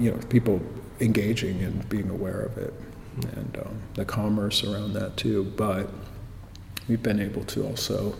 you 0.00 0.10
know 0.10 0.18
people 0.28 0.60
engaging 0.98 1.62
and 1.62 1.88
being 1.88 2.10
aware 2.10 2.40
of 2.40 2.58
it 2.58 2.74
and 3.36 3.56
um, 3.64 3.80
the 3.94 4.04
commerce 4.04 4.64
around 4.64 4.94
that 4.94 5.16
too 5.16 5.44
but 5.56 5.88
we've 6.88 7.02
been 7.04 7.20
able 7.20 7.44
to 7.44 7.64
also 7.64 8.16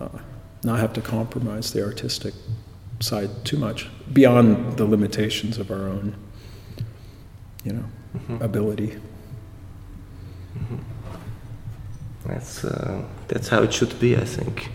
uh, 0.00 0.08
not 0.62 0.78
have 0.78 0.92
to 0.92 1.00
compromise 1.00 1.72
the 1.72 1.82
artistic 1.82 2.34
side 3.00 3.44
too 3.44 3.56
much 3.56 3.88
beyond 4.12 4.76
the 4.76 4.84
limitations 4.84 5.58
of 5.58 5.70
our 5.70 5.88
own 5.88 6.14
you 7.64 7.72
know 7.72 7.84
ability. 8.40 8.98
That's 12.26 12.64
uh, 12.64 13.02
that's 13.28 13.48
how 13.48 13.62
it 13.62 13.72
should 13.72 13.98
be, 14.00 14.16
I 14.16 14.24
think. 14.24 14.70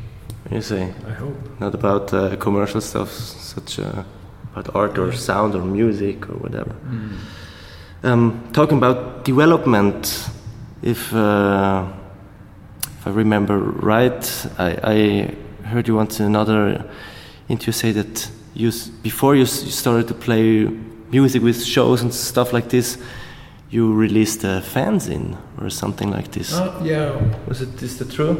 You 0.51 0.61
say 0.61 0.93
i 1.07 1.11
hope. 1.11 1.35
not 1.59 1.73
about 1.73 2.13
uh, 2.13 2.35
commercial 2.35 2.81
stuff, 2.81 3.11
such 3.11 3.79
uh, 3.79 4.03
about 4.51 4.75
art 4.75 4.97
or 4.97 5.11
sound 5.13 5.55
or 5.55 5.63
music 5.63 6.29
or 6.29 6.35
whatever. 6.37 6.75
Um, 8.03 8.49
talking 8.53 8.77
about 8.77 9.23
development, 9.23 10.29
if 10.81 11.13
uh, 11.13 11.87
if 12.83 13.07
I 13.07 13.11
remember 13.11 13.57
right, 13.57 14.47
I, 14.57 14.77
I 14.83 15.67
heard 15.67 15.87
you 15.87 15.95
once 15.95 16.19
in 16.19 16.25
another 16.25 16.89
interview 17.49 17.73
say 17.73 17.91
that 17.93 18.29
you 18.55 18.71
before 19.03 19.35
you, 19.35 19.43
s- 19.43 19.63
you 19.63 19.71
started 19.71 20.07
to 20.07 20.13
play 20.13 20.67
music 21.11 21.41
with 21.43 21.63
shows 21.63 22.01
and 22.01 22.13
stuff 22.13 22.53
like 22.53 22.69
this, 22.69 22.97
you 23.69 23.93
released 23.93 24.43
a 24.43 24.61
fanzine 24.61 25.35
or 25.61 25.69
something 25.69 26.11
like 26.11 26.31
this. 26.31 26.53
uh, 26.53 26.79
yeah 26.83 27.11
Was 27.47 27.61
it 27.61 27.81
is 27.83 27.97
that 27.97 28.11
true? 28.11 28.37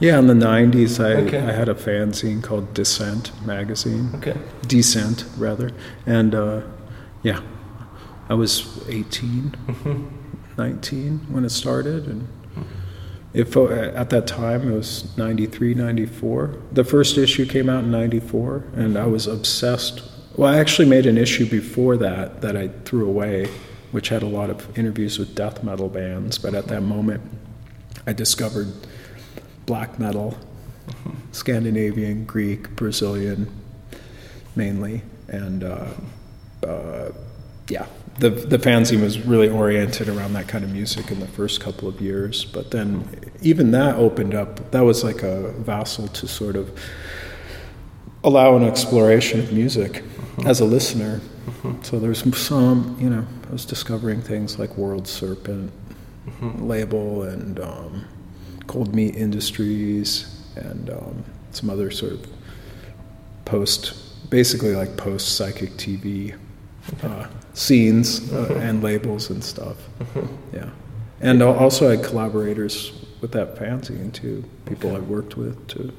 yeah 0.00 0.18
in 0.18 0.26
the 0.26 0.34
90s 0.34 0.98
I, 0.98 1.22
Okay. 1.26 1.38
I 1.38 1.52
had 1.52 1.68
a 1.68 1.74
fanzine 1.74 2.40
called 2.42 2.72
Descent 2.74 3.32
magazine 3.46 4.10
Okay. 4.14 4.34
decent 4.66 5.24
rather 5.38 5.70
and 6.06 6.34
uh, 6.34 6.60
yeah 7.22 7.40
i 8.30 8.34
was 8.34 8.62
18 8.88 9.52
19 10.56 11.20
when 11.30 11.44
it 11.44 11.50
started 11.50 12.06
and 12.06 12.26
if 13.32 13.56
at 13.56 14.10
that 14.10 14.26
time 14.26 14.72
it 14.72 14.74
was 14.74 15.16
93 15.16 15.74
94 15.74 16.56
the 16.72 16.84
first 16.84 17.16
issue 17.16 17.46
came 17.46 17.68
out 17.68 17.84
in 17.84 17.90
94 17.90 18.64
and 18.74 18.98
i 18.98 19.06
was 19.06 19.26
obsessed. 19.26 20.02
Well 20.36 20.52
i 20.52 20.58
actually 20.58 20.88
made 20.88 21.06
an 21.06 21.16
issue 21.16 21.48
before 21.48 21.96
that 21.98 22.40
that 22.40 22.56
i 22.56 22.68
threw 22.84 23.06
away 23.06 23.48
which 23.92 24.08
had 24.08 24.22
a 24.22 24.26
lot 24.26 24.50
of 24.50 24.78
interviews 24.78 25.18
with 25.18 25.34
death 25.34 25.62
metal 25.62 25.88
bands 25.88 26.38
but 26.38 26.54
at 26.54 26.66
that 26.66 26.80
moment 26.82 27.22
i 28.06 28.12
discovered 28.12 28.72
black 29.70 30.00
metal. 30.00 30.36
Scandinavian, 31.30 32.24
Greek, 32.24 32.74
Brazilian, 32.74 33.48
mainly, 34.56 35.02
and 35.28 35.62
uh, 35.62 35.90
uh, 36.66 37.12
yeah, 37.68 37.86
the 38.20 38.28
the 38.30 38.58
fanzine 38.58 39.02
was 39.02 39.18
really 39.26 39.48
oriented 39.48 40.08
around 40.08 40.34
that 40.34 40.46
kind 40.46 40.62
of 40.62 40.70
music 40.70 41.10
in 41.10 41.20
the 41.20 41.26
first 41.26 41.60
couple 41.60 41.88
of 41.88 42.00
years. 42.00 42.44
But 42.44 42.70
then, 42.70 43.08
even 43.40 43.70
that 43.72 43.96
opened 43.96 44.34
up. 44.34 44.70
That 44.70 44.82
was 44.82 45.02
like 45.02 45.22
a 45.22 45.52
vassal 45.52 46.08
to 46.08 46.28
sort 46.28 46.56
of 46.56 46.78
allow 48.22 48.56
an 48.56 48.62
exploration 48.62 49.40
of 49.40 49.52
music 49.52 50.04
as 50.44 50.60
a 50.60 50.64
listener. 50.64 51.20
So 51.82 51.98
there's 51.98 52.22
some, 52.38 52.96
you 53.00 53.08
know, 53.08 53.26
I 53.48 53.52
was 53.52 53.64
discovering 53.64 54.20
things 54.20 54.58
like 54.58 54.76
World 54.76 55.08
Serpent 55.08 55.72
label 56.58 57.22
and 57.22 57.58
um, 57.58 58.04
Cold 58.66 58.94
Meat 58.94 59.16
Industries 59.16 60.44
and 60.56 60.90
um, 60.90 61.24
some 61.50 61.70
other 61.70 61.90
sort 61.90 62.12
of 62.12 62.26
post, 63.46 64.30
basically 64.30 64.74
like 64.74 64.96
post 64.96 65.36
psychic 65.36 65.70
TV 65.72 66.36
uh, 67.02 67.26
scenes 67.54 68.32
uh, 68.32 68.58
and 68.60 68.82
labels 68.82 69.30
and 69.30 69.42
stuff. 69.42 69.76
Yeah. 70.52 70.70
And 71.20 71.42
al- 71.42 71.56
also 71.56 71.88
I 71.88 71.96
had 71.96 72.04
collaborators 72.04 72.92
with 73.20 73.32
that 73.32 73.54
fanzine 73.56 74.12
too, 74.12 74.42
people 74.66 74.96
I 74.96 75.00
worked 75.00 75.36
with 75.36 75.66
to 75.68 75.92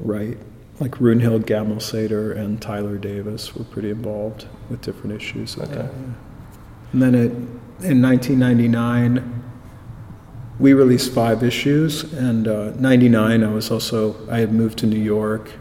write. 0.00 0.38
Like 0.80 0.92
Runhild 0.92 1.44
Gammelsæter 1.44 2.36
and 2.36 2.60
Tyler 2.60 2.98
Davis 2.98 3.54
were 3.54 3.64
pretty 3.64 3.90
involved 3.90 4.46
with 4.68 4.80
different 4.80 5.20
issues. 5.20 5.56
Okay. 5.58 5.74
that. 5.74 5.90
And 6.92 7.02
then 7.02 7.14
it, 7.14 7.30
in 7.84 8.02
1999, 8.02 9.42
we 10.58 10.72
released 10.72 11.12
five 11.12 11.42
issues. 11.42 12.12
And 12.12 12.46
uh, 12.48 12.72
99, 12.76 13.44
I 13.44 13.52
was 13.52 13.70
also, 13.70 14.16
I 14.30 14.38
had 14.38 14.52
moved 14.52 14.78
to 14.80 14.86
New 14.86 15.00
York. 15.00 15.52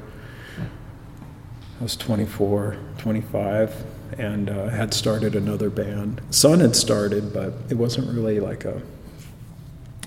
I 1.80 1.84
was 1.84 1.96
24, 1.96 2.76
25, 2.98 3.84
and 4.18 4.50
uh, 4.50 4.68
had 4.70 4.94
started 4.94 5.36
another 5.36 5.70
band. 5.70 6.22
Sunn 6.32 6.60
had 6.60 6.76
started, 6.76 7.34
but 7.34 7.54
it 7.70 7.76
wasn't 7.76 8.12
really 8.14 8.40
like 8.40 8.66
a, 8.66 8.82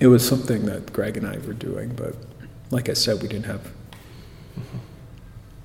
it 0.01 0.07
was 0.07 0.27
something 0.27 0.65
that 0.65 0.91
Greg 0.91 1.15
and 1.15 1.25
I 1.25 1.37
were 1.39 1.53
doing, 1.53 1.93
but 1.95 2.15
like 2.71 2.89
I 2.89 2.93
said, 2.93 3.21
we 3.21 3.29
didn't 3.29 3.45
have 3.45 3.71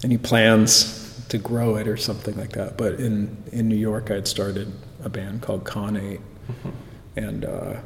any 0.05 0.17
plans 0.17 1.25
to 1.29 1.39
grow 1.39 1.77
it 1.77 1.89
or 1.89 1.97
something 1.97 2.37
like 2.37 2.53
that. 2.53 2.77
But 2.79 3.01
in 3.01 3.37
in 3.51 3.69
New 3.69 3.77
York, 3.77 4.11
I'd 4.11 4.29
started 4.29 4.73
a 5.03 5.09
band 5.09 5.43
called 5.43 5.65
Khanate, 5.65 6.21
mm-hmm. 6.21 6.71
and 7.17 7.45
uh, 7.45 7.77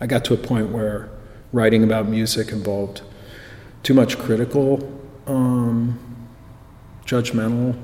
I 0.00 0.06
got 0.06 0.24
to 0.26 0.34
a 0.34 0.36
point 0.36 0.68
where 0.68 1.08
writing 1.52 1.82
about 1.82 2.06
music 2.06 2.50
involved 2.50 3.02
too 3.82 3.94
much 3.94 4.18
critical, 4.18 5.00
um, 5.26 5.98
judgmental 7.12 7.78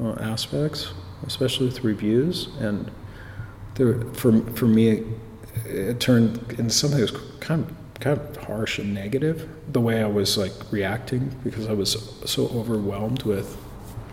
uh, 0.00 0.12
aspects, 0.20 0.92
especially 1.26 1.66
with 1.66 1.82
reviews, 1.82 2.48
and 2.60 2.90
there, 3.74 4.00
for 4.12 4.40
for 4.52 4.66
me, 4.66 4.88
it, 4.88 5.04
it 5.64 6.00
turned 6.00 6.36
into 6.58 6.70
something 6.70 7.00
that 7.00 7.10
was 7.12 7.22
kind 7.40 7.64
of 7.64 8.00
kind 8.00 8.20
of 8.20 8.36
harsh 8.36 8.78
and 8.78 8.92
negative 8.92 9.48
the 9.72 9.80
way 9.80 10.02
I 10.02 10.06
was 10.06 10.36
like 10.36 10.52
reacting 10.70 11.34
because 11.42 11.66
I 11.66 11.72
was 11.72 11.90
so 12.26 12.48
overwhelmed 12.48 13.22
with 13.22 13.56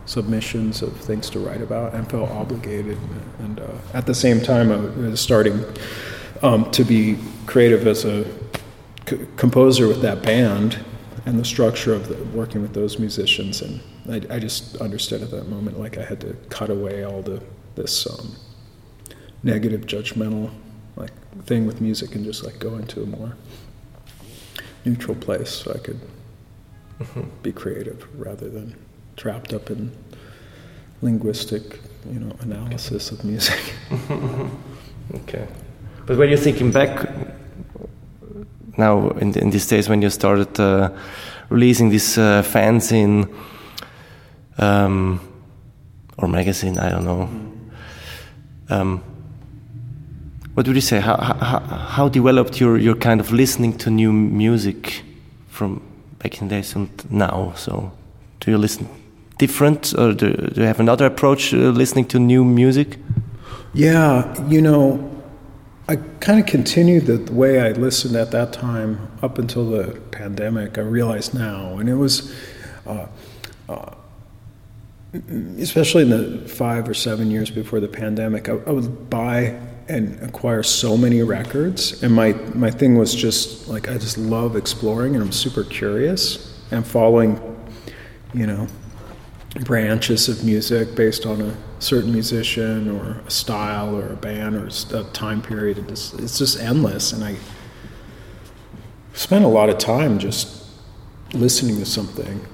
submissions 0.06 0.82
of 0.82 0.96
things 0.98 1.30
to 1.32 1.40
write 1.40 1.62
about 1.62 1.94
and 1.94 2.10
felt 2.10 2.30
obligated. 2.32 2.98
And 3.40 3.60
uh, 3.60 3.68
at 3.94 4.06
the 4.06 4.16
same 4.16 4.42
time, 4.42 4.72
I 4.72 4.78
was 5.10 5.20
starting 5.20 5.64
um, 6.42 6.72
to 6.72 6.84
be 6.84 7.18
creative 7.46 7.88
as 7.88 8.06
a 8.06 8.26
c- 9.08 9.20
composer 9.36 9.88
with 9.88 10.02
that 10.02 10.24
band 10.24 10.80
and 11.26 11.40
the 11.40 11.46
structure 11.46 11.94
of 11.94 12.10
the, 12.10 12.16
working 12.38 12.62
with 12.62 12.74
those 12.74 13.00
musicians. 13.00 13.62
And 13.62 13.82
I, 14.10 14.36
I, 14.36 14.40
just 14.40 14.78
understood 14.78 15.22
at 15.22 15.32
that 15.32 15.48
moment 15.48 15.80
like 15.80 15.98
I 15.98 16.04
had 16.04 16.20
to 16.22 16.34
cut 16.50 16.70
away 16.70 17.04
all 17.04 17.22
the 17.22 17.42
this 17.76 18.06
um, 18.08 18.36
negative, 19.42 19.82
judgmental 19.82 20.52
like 20.96 21.12
thing 21.46 21.66
with 21.66 21.82
music 21.82 22.16
and 22.16 22.24
just 22.24 22.44
like 22.44 22.60
go 22.60 22.76
into 22.76 23.02
a 23.02 23.06
more 23.06 23.36
neutral 24.86 25.16
place 25.16 25.50
so 25.50 25.74
I 25.74 25.78
could 25.80 26.00
mm-hmm. 27.00 27.24
be 27.42 27.52
creative 27.52 28.08
rather 28.20 28.50
than 28.50 28.76
trapped 29.16 29.54
up 29.54 29.72
in 29.72 29.92
linguistic, 31.02 31.80
you 32.12 32.20
know, 32.20 32.36
analysis 32.42 33.12
of 33.12 33.24
music. 33.24 33.74
okay, 35.16 35.48
but 36.06 36.18
when 36.18 36.30
you're 36.30 36.38
thinking 36.38 36.72
back 36.72 37.10
now 38.78 39.10
in, 39.12 39.38
in 39.38 39.50
these 39.50 39.68
days 39.68 39.90
when 39.90 40.02
you 40.02 40.10
started 40.10 40.60
uh, 40.60 40.90
releasing 41.50 41.90
this 41.90 42.18
uh, 42.18 42.42
fanzine 42.44 43.34
um, 44.58 45.20
or 46.18 46.28
magazine, 46.28 46.78
I 46.80 46.90
don't 46.90 47.06
know. 47.06 47.30
Um, 48.70 49.04
what 50.54 50.68
would 50.68 50.76
you 50.76 50.82
say? 50.82 51.00
How, 51.00 51.18
how, 51.18 51.60
how 51.60 52.10
developed 52.10 52.60
your, 52.60 52.78
your 52.78 52.96
kind 52.96 53.20
of 53.20 53.32
listening 53.32 53.78
to 53.80 53.90
new 53.90 54.14
music 54.14 55.04
from 55.48 55.82
back 56.20 56.42
in 56.42 56.48
the 56.48 56.56
days 56.56 56.76
and 56.76 56.90
now? 57.12 57.54
So, 57.56 57.92
do 58.40 58.52
you 58.52 58.58
listen 58.58 58.88
different, 59.38 59.94
or 59.98 60.14
do, 60.14 60.32
do 60.34 60.62
you 60.62 60.68
have 60.68 60.80
another 60.80 61.06
approach 61.08 61.54
uh, 61.54 61.58
listening 61.58 62.06
to 62.06 62.20
new 62.20 62.46
music? 62.46 62.98
Yeah, 63.74 64.48
you 64.48 64.62
know, 64.62 65.13
I 65.88 65.98
kind 65.98 66.40
of 66.40 66.46
continued 66.46 67.06
the, 67.08 67.34
way 67.34 67.60
I 67.60 67.72
listened 67.72 68.16
at 68.16 68.32
that 68.32 68.54
time 68.54 69.12
up 69.22 69.38
until 69.38 69.70
the 69.70 70.00
pandemic. 70.12 70.78
I 70.78 70.82
realize 70.82 71.34
now, 71.34 71.78
and 71.78 71.90
it 71.90 71.96
was. 71.96 72.34
Uh, 72.86 73.08
uh, 73.70 73.96
especially 75.60 76.02
in 76.04 76.10
the 76.10 76.48
five 76.48 76.90
or 76.90 76.94
seven 76.94 77.30
years 77.30 77.52
before 77.52 77.80
the 77.80 77.88
pandemic, 77.88 78.50
I, 78.50 78.54
I 78.54 78.72
would 78.72 79.10
buy 79.10 79.60
and 79.88 80.20
acquire 80.22 80.64
so 80.64 80.98
many 80.98 81.22
records. 81.22 82.02
And 82.04 82.14
my, 82.14 82.34
my 82.56 82.72
thing 82.72 82.98
was 82.98 83.14
just 83.14 83.68
like, 83.68 83.90
I 83.90 83.98
just 83.98 84.18
love 84.18 84.56
exploring 84.56 85.16
and 85.16 85.24
I'm 85.24 85.32
super 85.32 85.64
curious 85.64 86.60
and 86.72 86.86
following, 86.86 87.40
you 88.34 88.48
know, 88.48 88.68
branches 89.62 90.28
of 90.30 90.44
music 90.44 90.96
based 90.96 91.26
on 91.26 91.42
a 91.42 91.56
certain 91.80 92.12
musician 92.12 92.90
or 92.90 93.22
a 93.26 93.32
style 93.32 93.96
or 93.96 94.14
a 94.14 94.16
band 94.16 94.56
or 94.56 94.68
a 94.98 95.04
time 95.12 95.42
period. 95.42 95.78
It's, 95.90 96.14
it's 96.14 96.38
just 96.38 96.60
endless. 96.60 97.14
And 97.14 97.24
I 97.24 97.36
spent 99.14 99.46
a 99.46 99.50
lot 99.50 99.70
of 99.70 99.78
time 99.78 100.18
just 100.18 100.66
listening 101.34 101.78
to 101.78 101.86
something 101.86 102.46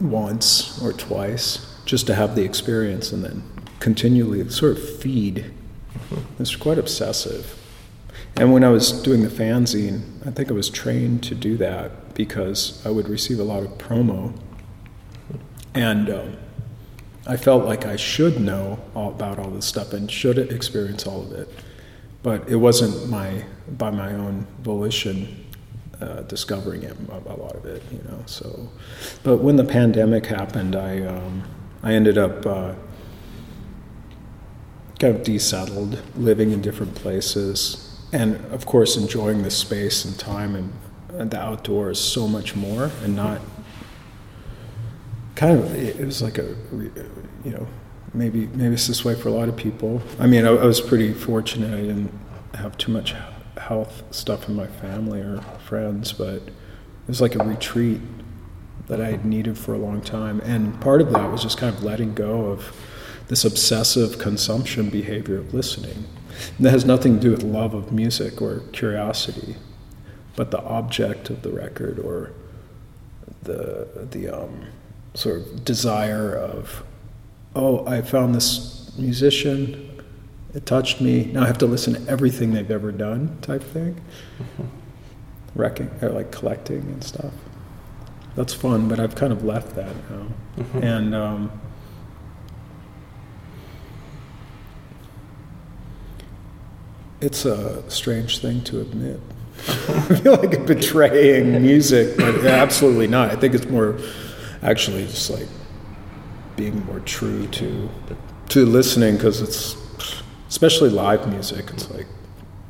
once 0.00 0.80
or 0.82 0.92
twice 0.92 1.74
just 1.84 2.06
to 2.06 2.14
have 2.14 2.34
the 2.34 2.42
experience 2.42 3.12
and 3.12 3.24
then 3.24 3.42
continually 3.80 4.48
sort 4.48 4.76
of 4.76 4.98
feed 5.00 5.52
it's 6.38 6.56
quite 6.56 6.78
obsessive. 6.78 7.58
And 8.36 8.52
when 8.52 8.64
I 8.64 8.68
was 8.68 8.92
doing 8.92 9.22
the 9.22 9.28
fanzine, 9.28 10.26
I 10.26 10.30
think 10.30 10.50
I 10.50 10.54
was 10.54 10.70
trained 10.70 11.22
to 11.24 11.34
do 11.34 11.56
that 11.58 12.14
because 12.14 12.84
I 12.86 12.90
would 12.90 13.08
receive 13.08 13.38
a 13.38 13.44
lot 13.44 13.62
of 13.62 13.70
promo. 13.78 14.38
And 15.74 16.10
um, 16.10 16.36
I 17.26 17.36
felt 17.36 17.64
like 17.64 17.86
I 17.86 17.96
should 17.96 18.40
know 18.40 18.78
all 18.94 19.10
about 19.10 19.38
all 19.38 19.50
this 19.50 19.66
stuff 19.66 19.92
and 19.92 20.10
should 20.10 20.38
experience 20.38 21.06
all 21.06 21.22
of 21.22 21.32
it. 21.32 21.48
But 22.22 22.48
it 22.48 22.56
wasn't 22.56 23.08
my 23.08 23.44
by 23.68 23.90
my 23.90 24.12
own 24.12 24.46
volition 24.60 25.46
uh, 26.00 26.22
discovering 26.22 26.82
it, 26.82 26.96
a 27.08 27.34
lot 27.34 27.54
of 27.54 27.64
it, 27.64 27.82
you 27.92 27.98
know. 28.08 28.22
So, 28.26 28.68
but 29.22 29.38
when 29.38 29.56
the 29.56 29.64
pandemic 29.64 30.26
happened, 30.26 30.74
I 30.74 31.02
um, 31.04 31.44
I 31.82 31.94
ended 31.94 32.18
up 32.18 32.44
uh, 32.44 32.74
kind 34.98 35.16
of 35.16 35.22
desettled, 35.22 36.00
living 36.16 36.50
in 36.50 36.60
different 36.60 36.94
places, 36.94 38.00
and 38.12 38.36
of 38.52 38.66
course 38.66 38.96
enjoying 38.96 39.42
the 39.42 39.50
space 39.50 40.04
and 40.04 40.18
time 40.18 40.54
and, 40.54 40.72
and 41.18 41.30
the 41.30 41.40
outdoors 41.40 42.00
so 42.00 42.26
much 42.26 42.56
more, 42.56 42.90
and 43.02 43.14
not 43.14 43.40
kind 45.34 45.58
of 45.58 45.74
it 45.74 46.04
was 46.04 46.22
like 46.22 46.38
a 46.38 46.54
you 46.72 47.50
know 47.50 47.66
maybe 48.14 48.46
maybe 48.48 48.74
it's 48.74 48.86
this 48.86 49.04
way 49.04 49.14
for 49.14 49.28
a 49.28 49.32
lot 49.32 49.48
of 49.48 49.56
people. 49.56 50.02
I 50.18 50.26
mean, 50.26 50.44
I, 50.44 50.50
I 50.50 50.64
was 50.64 50.80
pretty 50.80 51.12
fortunate; 51.12 51.72
I 51.72 51.80
didn't 51.80 52.12
have 52.54 52.76
too 52.78 52.92
much 52.92 53.14
health 53.58 54.02
stuff 54.10 54.48
in 54.48 54.56
my 54.56 54.66
family 54.66 55.20
or 55.20 55.40
friends, 55.66 56.12
but 56.12 56.36
it 56.36 56.52
was 57.06 57.20
like 57.20 57.34
a 57.34 57.44
retreat 57.44 58.00
that 58.88 59.00
I 59.00 59.10
had 59.10 59.24
needed 59.24 59.56
for 59.56 59.74
a 59.74 59.78
long 59.78 60.00
time, 60.00 60.40
and 60.40 60.80
part 60.80 61.00
of 61.00 61.10
that 61.12 61.30
was 61.30 61.42
just 61.42 61.58
kind 61.58 61.74
of 61.74 61.82
letting 61.82 62.14
go 62.14 62.46
of 62.46 62.76
this 63.28 63.44
obsessive 63.44 64.18
consumption 64.18 64.90
behavior 64.90 65.38
of 65.38 65.54
listening. 65.54 66.06
And 66.56 66.66
that 66.66 66.70
has 66.70 66.84
nothing 66.84 67.14
to 67.14 67.20
do 67.20 67.30
with 67.30 67.42
love 67.42 67.72
of 67.74 67.92
music 67.92 68.42
or 68.42 68.60
curiosity, 68.72 69.56
but 70.36 70.50
the 70.50 70.60
object 70.62 71.30
of 71.30 71.42
the 71.42 71.50
record 71.50 71.98
or 71.98 72.32
the 73.42 74.06
the 74.10 74.28
um, 74.28 74.66
sort 75.14 75.36
of 75.36 75.64
desire 75.64 76.34
of, 76.34 76.84
oh, 77.54 77.86
I 77.86 78.02
found 78.02 78.34
this 78.34 78.92
musician, 78.96 80.02
it 80.54 80.66
touched 80.66 81.00
me. 81.00 81.26
Now 81.26 81.42
I 81.42 81.46
have 81.46 81.58
to 81.58 81.66
listen 81.66 81.94
to 81.94 82.10
everything 82.10 82.52
they've 82.52 82.70
ever 82.70 82.92
done, 82.92 83.38
type 83.40 83.62
thing. 83.62 84.00
Mm-hmm. 84.38 84.64
Wrecking 85.54 85.90
or 86.00 86.10
like 86.10 86.30
collecting 86.30 86.80
and 86.80 87.04
stuff. 87.04 87.32
That's 88.36 88.54
fun, 88.54 88.88
but 88.88 88.98
I've 88.98 89.14
kind 89.14 89.32
of 89.32 89.44
left 89.44 89.74
that 89.76 89.94
now, 90.10 90.26
mm-hmm. 90.56 90.78
and. 90.78 91.14
Um, 91.14 91.60
It's 97.22 97.44
a 97.44 97.88
strange 97.88 98.40
thing 98.40 98.64
to 98.64 98.80
admit. 98.80 99.20
I 99.68 100.16
feel 100.16 100.32
like 100.32 100.66
betraying 100.66 101.52
music, 101.62 102.16
but 102.16 102.44
absolutely 102.44 103.06
not. 103.06 103.30
I 103.30 103.36
think 103.36 103.54
it's 103.54 103.68
more 103.68 103.96
actually 104.62 105.06
just 105.06 105.30
like 105.30 105.48
being 106.56 106.84
more 106.86 107.00
true 107.00 107.46
to 107.48 107.88
to 108.48 108.66
listening 108.66 109.16
because 109.16 109.40
it's 109.40 109.76
especially 110.48 110.90
live 110.90 111.28
music. 111.28 111.70
It's 111.70 111.90
like 111.90 112.06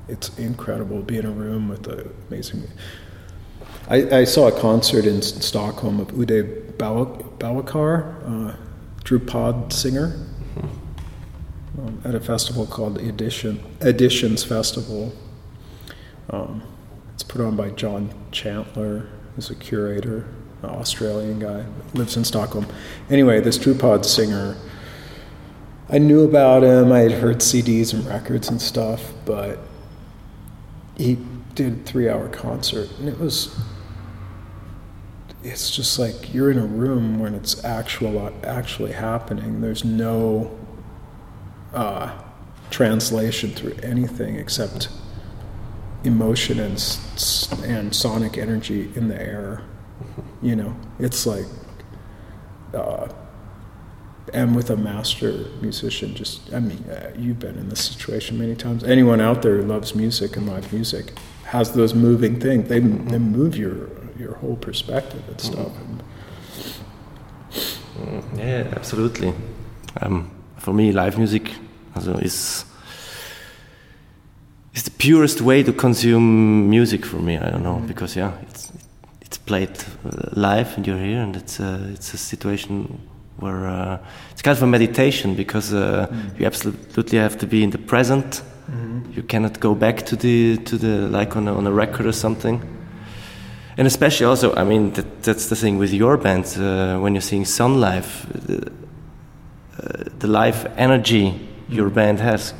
it's 0.08 0.36
incredible 0.38 0.98
to 0.98 1.04
be 1.04 1.18
in 1.18 1.26
a 1.26 1.30
room 1.30 1.68
with 1.68 1.84
the 1.84 2.10
amazing. 2.28 2.62
I, 3.88 4.18
I 4.20 4.24
saw 4.24 4.48
a 4.48 4.60
concert 4.60 5.06
in 5.06 5.20
Stockholm 5.22 5.98
of 5.98 6.08
Uday 6.12 6.72
Bhawalkar, 6.74 8.52
uh, 8.52 8.56
Dhrupad 9.04 9.72
singer, 9.72 10.14
um, 11.78 12.00
at 12.04 12.14
a 12.14 12.20
festival 12.20 12.66
called 12.66 12.98
Edition 12.98 13.60
Editions 13.80 14.44
Festival. 14.44 15.12
Um, 16.30 16.62
it's 17.14 17.22
put 17.24 17.40
on 17.40 17.56
by 17.56 17.70
John 17.70 18.14
Chandler, 18.30 19.08
who's 19.34 19.50
a 19.50 19.56
curator, 19.56 20.26
Australian 20.68 21.38
guy, 21.38 21.64
lives 21.94 22.16
in 22.16 22.24
Stockholm. 22.24 22.66
Anyway, 23.10 23.40
this 23.40 23.58
Dhrupad 23.58 24.04
singer, 24.04 24.56
I 25.88 25.98
knew 25.98 26.24
about 26.24 26.62
him. 26.62 26.92
I 26.92 27.00
had 27.00 27.12
heard 27.12 27.38
CDs 27.38 27.92
and 27.92 28.06
records 28.06 28.48
and 28.48 28.60
stuff, 28.60 29.12
but 29.24 29.58
he 30.96 31.18
did 31.54 31.80
a 31.80 31.82
three-hour 31.82 32.28
concert, 32.28 32.90
and 32.98 33.08
it 33.08 33.18
was. 33.18 33.58
It's 35.44 35.74
just 35.74 35.98
like 35.98 36.32
you're 36.32 36.52
in 36.52 36.58
a 36.58 36.64
room 36.64 37.18
when 37.18 37.34
it's 37.34 37.64
actual, 37.64 38.32
actually 38.44 38.92
happening. 38.92 39.60
There's 39.60 39.84
no 39.84 40.56
uh, 41.74 42.16
translation 42.70 43.50
through 43.50 43.74
anything 43.82 44.36
except 44.36 44.88
emotion 46.04 46.58
and 46.58 46.98
and 47.64 47.94
sonic 47.94 48.38
energy 48.38 48.90
in 48.94 49.08
the 49.08 49.20
air. 49.20 49.62
You 50.42 50.56
know, 50.56 50.76
it's 50.98 51.26
like 51.26 51.46
uh, 52.74 53.08
and 54.32 54.56
with 54.56 54.70
a 54.70 54.76
master 54.76 55.46
musician, 55.60 56.14
just 56.14 56.52
I 56.52 56.60
mean, 56.60 56.84
uh, 56.90 57.12
you've 57.16 57.38
been 57.38 57.58
in 57.58 57.68
this 57.68 57.84
situation 57.84 58.38
many 58.38 58.54
times. 58.54 58.84
Anyone 58.84 59.20
out 59.20 59.42
there 59.42 59.56
who 59.56 59.62
loves 59.62 59.94
music 59.94 60.36
and 60.36 60.48
live 60.48 60.72
music 60.72 61.12
has 61.44 61.72
those 61.72 61.94
moving 61.94 62.40
things. 62.40 62.68
They 62.68 62.80
they 62.80 63.18
move 63.18 63.56
your 63.56 63.90
your 64.18 64.34
whole 64.34 64.56
perspective 64.56 65.22
and 65.28 65.40
stuff. 65.40 65.72
Mm, 67.98 68.38
yeah, 68.38 68.72
absolutely. 68.74 69.34
Um, 70.00 70.30
for 70.56 70.72
me, 70.72 70.92
live 70.92 71.18
music 71.18 71.52
also 71.94 72.14
is 72.14 72.64
is 74.74 74.82
the 74.84 74.90
purest 74.90 75.40
way 75.40 75.62
to 75.62 75.72
consume 75.72 76.70
music 76.70 77.04
for 77.04 77.16
me. 77.16 77.36
I 77.36 77.50
don't 77.50 77.62
know 77.62 77.82
because 77.86 78.16
yeah, 78.16 78.32
it's 78.42 78.72
it's 79.60 79.84
played 79.84 80.14
uh, 80.14 80.28
live 80.32 80.76
and 80.76 80.86
you're 80.86 80.98
here, 80.98 81.20
and 81.20 81.36
it's 81.36 81.60
a, 81.60 81.90
it's 81.92 82.14
a 82.14 82.16
situation 82.16 82.98
where 83.38 83.66
uh, 83.66 83.98
it's 84.30 84.42
kind 84.42 84.56
of 84.56 84.62
a 84.62 84.66
meditation 84.66 85.34
because 85.34 85.74
uh, 85.74 86.06
mm. 86.10 86.38
you 86.38 86.46
absolutely 86.46 87.18
have 87.18 87.36
to 87.38 87.46
be 87.46 87.62
in 87.62 87.70
the 87.70 87.78
present. 87.78 88.42
Mm-hmm. 88.70 89.12
You 89.12 89.22
cannot 89.22 89.60
go 89.60 89.74
back 89.74 90.06
to 90.06 90.16
the 90.16 90.56
to 90.64 90.78
the 90.78 91.08
like 91.08 91.36
on 91.36 91.48
a, 91.48 91.54
on 91.54 91.66
a 91.66 91.72
record 91.72 92.06
or 92.06 92.12
something. 92.12 92.62
And 93.76 93.86
especially 93.86 94.26
also, 94.26 94.54
I 94.54 94.64
mean, 94.64 94.92
that, 94.92 95.22
that's 95.22 95.48
the 95.48 95.56
thing 95.56 95.78
with 95.78 95.92
your 95.92 96.18
band 96.18 96.44
uh, 96.58 96.98
when 96.98 97.14
you're 97.14 97.22
seeing 97.22 97.46
Sunn 97.46 97.80
Live, 97.80 98.26
the, 98.46 98.70
uh, 99.78 100.10
the 100.18 100.28
live 100.28 100.66
energy 100.76 101.40
your 101.68 101.90
mm. 101.90 101.94
band 101.94 102.20
has 102.20 102.54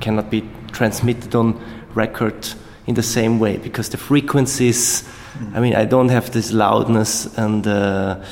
cannot 0.00 0.30
be 0.30 0.42
transmitted 0.72 1.34
on 1.34 1.58
record 1.94 2.54
in 2.86 2.94
the 2.94 3.02
same 3.02 3.38
way 3.38 3.58
because 3.58 3.90
the 3.90 3.98
frequencies. 3.98 5.04
Mm. 5.38 5.56
I 5.56 5.60
mean, 5.60 5.74
I 5.74 5.84
don't 5.84 6.10
have 6.10 6.30
this 6.30 6.52
loudness 6.52 7.26
and. 7.38 7.66
Uh, 7.66 8.24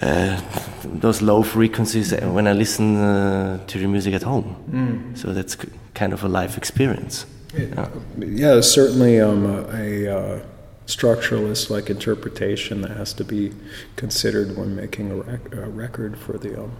uh, 0.00 0.40
those 0.84 1.20
low 1.20 1.42
frequencies 1.42 2.12
when 2.12 2.46
I 2.46 2.52
listen 2.52 2.96
uh, 2.96 3.66
to 3.66 3.78
your 3.80 3.88
music 3.88 4.14
at 4.14 4.22
home. 4.22 4.54
Mm. 4.70 5.18
So 5.18 5.32
that's 5.32 5.56
kind 5.94 6.12
of 6.12 6.22
a 6.22 6.28
life 6.28 6.56
experience. 6.56 7.26
Yeah, 7.52 7.88
yeah 8.18 8.60
certainly 8.60 9.20
um, 9.20 9.44
a, 9.44 10.04
a 10.04 10.18
uh, 10.18 10.40
structuralist 10.86 11.70
like 11.70 11.90
interpretation 11.90 12.82
that 12.82 12.92
has 12.92 13.12
to 13.14 13.24
be 13.24 13.52
considered 13.96 14.56
when 14.56 14.76
making 14.76 15.10
a, 15.10 15.16
rec- 15.16 15.54
a 15.54 15.68
record 15.68 16.16
for 16.16 16.38
the 16.38 16.62
um, 16.62 16.72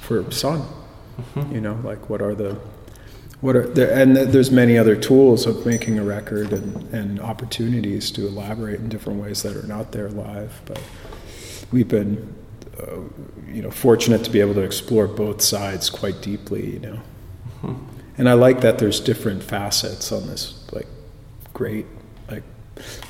for 0.00 0.30
Sunn. 0.30 0.60
Mm-hmm. 0.60 1.54
You 1.54 1.60
know, 1.60 1.78
like 1.82 2.10
what 2.10 2.20
are 2.20 2.34
the 2.34 2.58
what 3.44 3.56
are 3.56 3.66
there, 3.66 3.92
and 3.92 4.16
there's 4.16 4.50
many 4.50 4.78
other 4.78 4.96
tools 4.96 5.44
of 5.44 5.66
making 5.66 5.98
a 5.98 6.02
record 6.02 6.50
and, 6.50 6.94
and 6.94 7.20
opportunities 7.20 8.10
to 8.10 8.26
elaborate 8.26 8.80
in 8.80 8.88
different 8.88 9.20
ways 9.20 9.42
that 9.42 9.54
are 9.54 9.66
not 9.66 9.92
there 9.92 10.08
live, 10.08 10.62
but 10.64 10.80
we've 11.70 11.86
been, 11.86 12.34
uh, 12.80 13.00
you 13.46 13.60
know, 13.60 13.70
fortunate 13.70 14.24
to 14.24 14.30
be 14.30 14.40
able 14.40 14.54
to 14.54 14.62
explore 14.62 15.06
both 15.06 15.42
sides 15.42 15.90
quite 15.90 16.22
deeply. 16.22 16.70
You 16.70 16.78
know, 16.78 17.00
mm-hmm. 17.62 17.74
and 18.16 18.30
I 18.30 18.32
like 18.32 18.62
that 18.62 18.78
there's 18.78 18.98
different 18.98 19.42
facets 19.42 20.10
on 20.10 20.26
this 20.26 20.64
like 20.72 20.88
great 21.52 21.84
like 22.30 22.44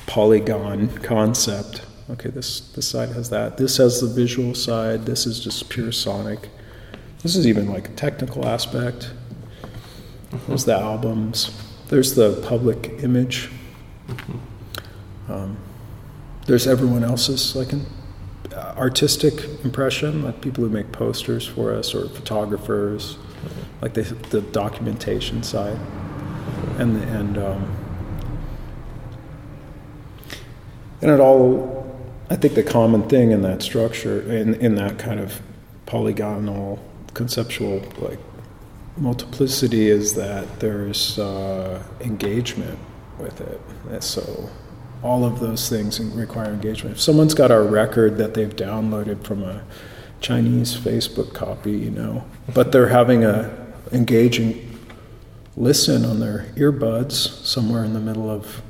polygon 0.05 0.89
concept. 0.97 1.85
Okay, 2.09 2.29
this 2.29 2.59
this 2.59 2.89
side 2.89 3.07
has 3.11 3.29
that. 3.29 3.55
This 3.55 3.77
has 3.77 4.01
the 4.01 4.07
visual 4.07 4.53
side. 4.53 5.05
This 5.05 5.25
is 5.25 5.39
just 5.39 5.69
pure 5.69 5.93
sonic. 5.93 6.49
This 7.23 7.37
is 7.37 7.47
even 7.47 7.69
like 7.69 7.87
a 7.87 7.93
technical 7.93 8.45
aspect. 8.45 9.11
There's 10.47 10.65
the 10.65 10.77
albums. 10.77 11.51
There's 11.87 12.15
the 12.15 12.41
public 12.47 13.03
image. 13.03 13.49
Um, 15.27 15.57
there's 16.45 16.67
everyone 16.67 17.03
else's 17.03 17.55
like 17.55 17.73
an 17.73 17.85
artistic 18.53 19.33
impression, 19.63 20.23
like 20.23 20.41
people 20.41 20.63
who 20.63 20.69
make 20.69 20.91
posters 20.91 21.45
for 21.45 21.73
us 21.73 21.93
or 21.93 22.07
photographers, 22.09 23.17
like 23.81 23.93
the, 23.93 24.03
the 24.29 24.41
documentation 24.41 25.43
side, 25.43 25.79
and 26.77 26.97
and 27.03 27.37
um, 27.37 27.77
and 31.01 31.11
it 31.11 31.19
all. 31.19 31.83
I 32.27 32.35
think 32.35 32.55
the 32.55 32.63
common 32.63 33.07
thing 33.07 33.31
in 33.31 33.41
that 33.43 33.61
structure, 33.61 34.21
in 34.21 34.55
in 34.55 34.75
that 34.75 34.97
kind 34.97 35.19
of 35.19 35.41
polygonal 35.85 36.79
conceptual 37.13 37.81
like 37.99 38.19
multiplicity, 38.97 39.89
is 39.89 40.15
that 40.15 40.59
there's 40.59 41.19
uh, 41.19 41.81
engagement 42.01 42.79
with 43.19 43.41
it. 43.41 43.59
And 43.89 44.03
so 44.03 44.49
all 45.03 45.23
of 45.23 45.39
those 45.39 45.69
things 45.69 45.99
require 45.99 46.51
engagement. 46.51 46.95
If 46.95 47.01
someone's 47.01 47.33
got 47.33 47.51
our 47.51 47.63
record 47.63 48.17
that 48.17 48.33
they've 48.33 48.55
downloaded 48.55 49.23
from 49.23 49.43
a 49.43 49.63
Chinese 50.21 50.75
Facebook 50.75 51.33
copy, 51.33 51.71
you 51.71 51.91
know, 51.91 52.25
but 52.53 52.71
they're 52.71 52.87
having 52.87 53.23
a 53.23 53.65
engaging 53.91 54.79
listen 55.55 56.03
on 56.03 56.19
their 56.19 56.47
earbuds 56.55 57.13
somewhere 57.13 57.83
in 57.85 57.93
the 57.93 57.99
middle 57.99 58.29
of, 58.29 58.61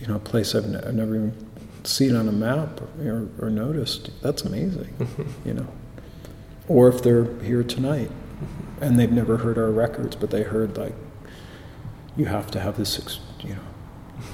you 0.00 0.06
know, 0.06 0.16
a 0.16 0.20
place 0.20 0.54
I've, 0.54 0.66
ne- 0.66 0.78
I've 0.78 0.94
never 0.94 1.14
even 1.14 1.46
seen 1.84 2.16
on 2.16 2.28
a 2.28 2.32
map 2.32 2.80
or, 3.00 3.28
or 3.38 3.50
noticed. 3.50 4.10
That's 4.22 4.42
amazing, 4.42 4.92
you 5.44 5.54
know. 5.54 5.68
Or 6.68 6.88
if 6.88 7.02
they're 7.02 7.32
here 7.42 7.62
tonight 7.62 8.10
and 8.80 8.98
they've 8.98 9.12
never 9.12 9.38
heard 9.38 9.58
our 9.58 9.70
records, 9.70 10.16
but 10.16 10.30
they 10.30 10.42
heard 10.42 10.76
like, 10.76 10.94
you 12.16 12.26
have 12.26 12.50
to 12.52 12.60
have 12.60 12.76
this, 12.76 13.20
you 13.40 13.54
know 13.54 13.60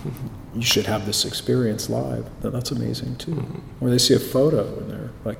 you 0.54 0.62
should 0.62 0.86
have 0.86 1.06
this 1.06 1.24
experience 1.24 1.88
live. 1.88 2.28
That's 2.40 2.70
amazing 2.70 3.16
too. 3.16 3.32
Mm-hmm. 3.32 3.84
Or 3.84 3.90
they 3.90 3.98
see 3.98 4.14
a 4.14 4.20
photo 4.20 4.78
and 4.78 4.90
they're 4.90 5.10
like 5.24 5.38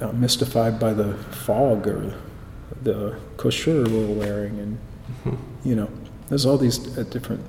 uh, 0.00 0.12
mystified 0.12 0.78
by 0.78 0.92
the 0.92 1.14
fog 1.14 1.86
or 1.86 2.14
the 2.82 3.18
kosher 3.36 3.84
we're 3.84 4.14
wearing, 4.14 4.58
and 4.58 4.78
mm-hmm. 5.24 5.68
you 5.68 5.74
know, 5.74 5.90
there's 6.28 6.46
all 6.46 6.56
these 6.56 6.96
uh, 6.96 7.02
different 7.04 7.44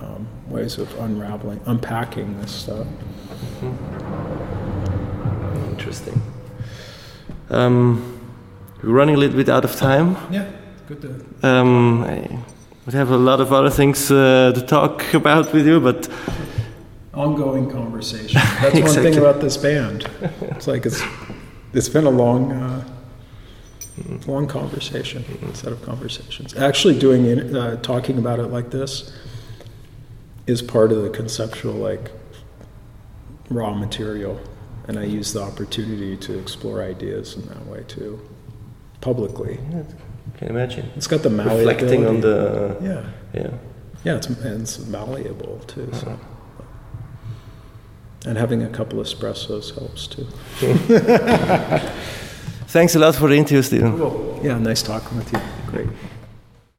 um, 0.00 0.26
ways 0.48 0.78
of 0.78 0.92
unraveling, 0.98 1.60
unpacking 1.66 2.40
this 2.40 2.52
stuff. 2.52 2.86
Mm-hmm. 3.60 5.70
Interesting. 5.70 6.20
Um, 7.50 8.11
we're 8.82 8.92
running 8.92 9.14
a 9.14 9.18
little 9.18 9.36
bit 9.36 9.48
out 9.48 9.64
of 9.64 9.76
time. 9.76 10.16
Yeah, 10.30 10.50
good 10.88 11.02
to. 11.02 11.48
Um, 11.48 12.04
I, 12.04 12.38
we 12.86 12.92
have 12.94 13.10
a 13.10 13.16
lot 13.16 13.40
of 13.40 13.52
other 13.52 13.70
things 13.70 14.10
uh, 14.10 14.52
to 14.54 14.60
talk 14.62 15.14
about 15.14 15.52
with 15.52 15.66
you, 15.66 15.80
but 15.80 16.08
ongoing 17.14 17.70
conversation. 17.70 18.40
That's 18.60 18.76
exactly. 18.76 18.82
one 18.82 19.12
thing 19.12 19.18
about 19.18 19.40
this 19.40 19.56
band. 19.56 20.06
It's 20.40 20.66
like 20.66 20.86
it's 20.86 21.02
it's 21.72 21.88
been 21.88 22.06
a 22.06 22.10
long, 22.10 22.52
uh, 22.52 22.84
long 24.26 24.46
conversation, 24.46 25.24
set 25.54 25.72
of 25.72 25.82
conversations. 25.82 26.56
Actually, 26.56 26.98
doing 26.98 27.56
uh, 27.56 27.76
talking 27.82 28.18
about 28.18 28.40
it 28.40 28.48
like 28.48 28.70
this 28.70 29.12
is 30.46 30.60
part 30.60 30.90
of 30.90 31.02
the 31.02 31.10
conceptual 31.10 31.74
like 31.74 32.10
raw 33.48 33.72
material, 33.72 34.40
and 34.88 34.98
I 34.98 35.04
use 35.04 35.32
the 35.32 35.42
opportunity 35.42 36.16
to 36.16 36.38
explore 36.38 36.82
ideas 36.82 37.36
in 37.36 37.46
that 37.46 37.64
way 37.66 37.84
too, 37.86 38.20
publicly. 39.02 39.58
Can 40.38 40.40
you 40.40 40.48
imagine? 40.48 40.90
It's 40.96 41.06
got 41.06 41.22
the 41.22 41.28
malleability. 41.28 41.84
Reflecting 41.84 42.06
on 42.06 42.20
the. 42.22 42.78
Yeah. 42.80 43.04
Yeah. 43.34 43.50
Yeah, 44.04 44.16
it's, 44.16 44.28
it's 44.28 44.78
malleable 44.86 45.58
too. 45.66 45.90
So. 45.92 46.06
Uh-huh. 46.06 46.16
And 48.24 48.38
having 48.38 48.62
a 48.62 48.68
couple 48.68 49.00
of 49.00 49.06
espressos 49.06 49.74
helps 49.74 50.06
too. 50.06 50.24
Thanks 52.68 52.94
a 52.94 52.98
lot 52.98 53.16
for 53.16 53.28
the 53.28 53.34
interview, 53.34 53.62
Stephen. 53.62 53.98
Cool. 53.98 54.40
Yeah, 54.42 54.58
nice 54.58 54.82
talking 54.82 55.18
with 55.18 55.32
you. 55.32 55.40
Great. 55.66 55.88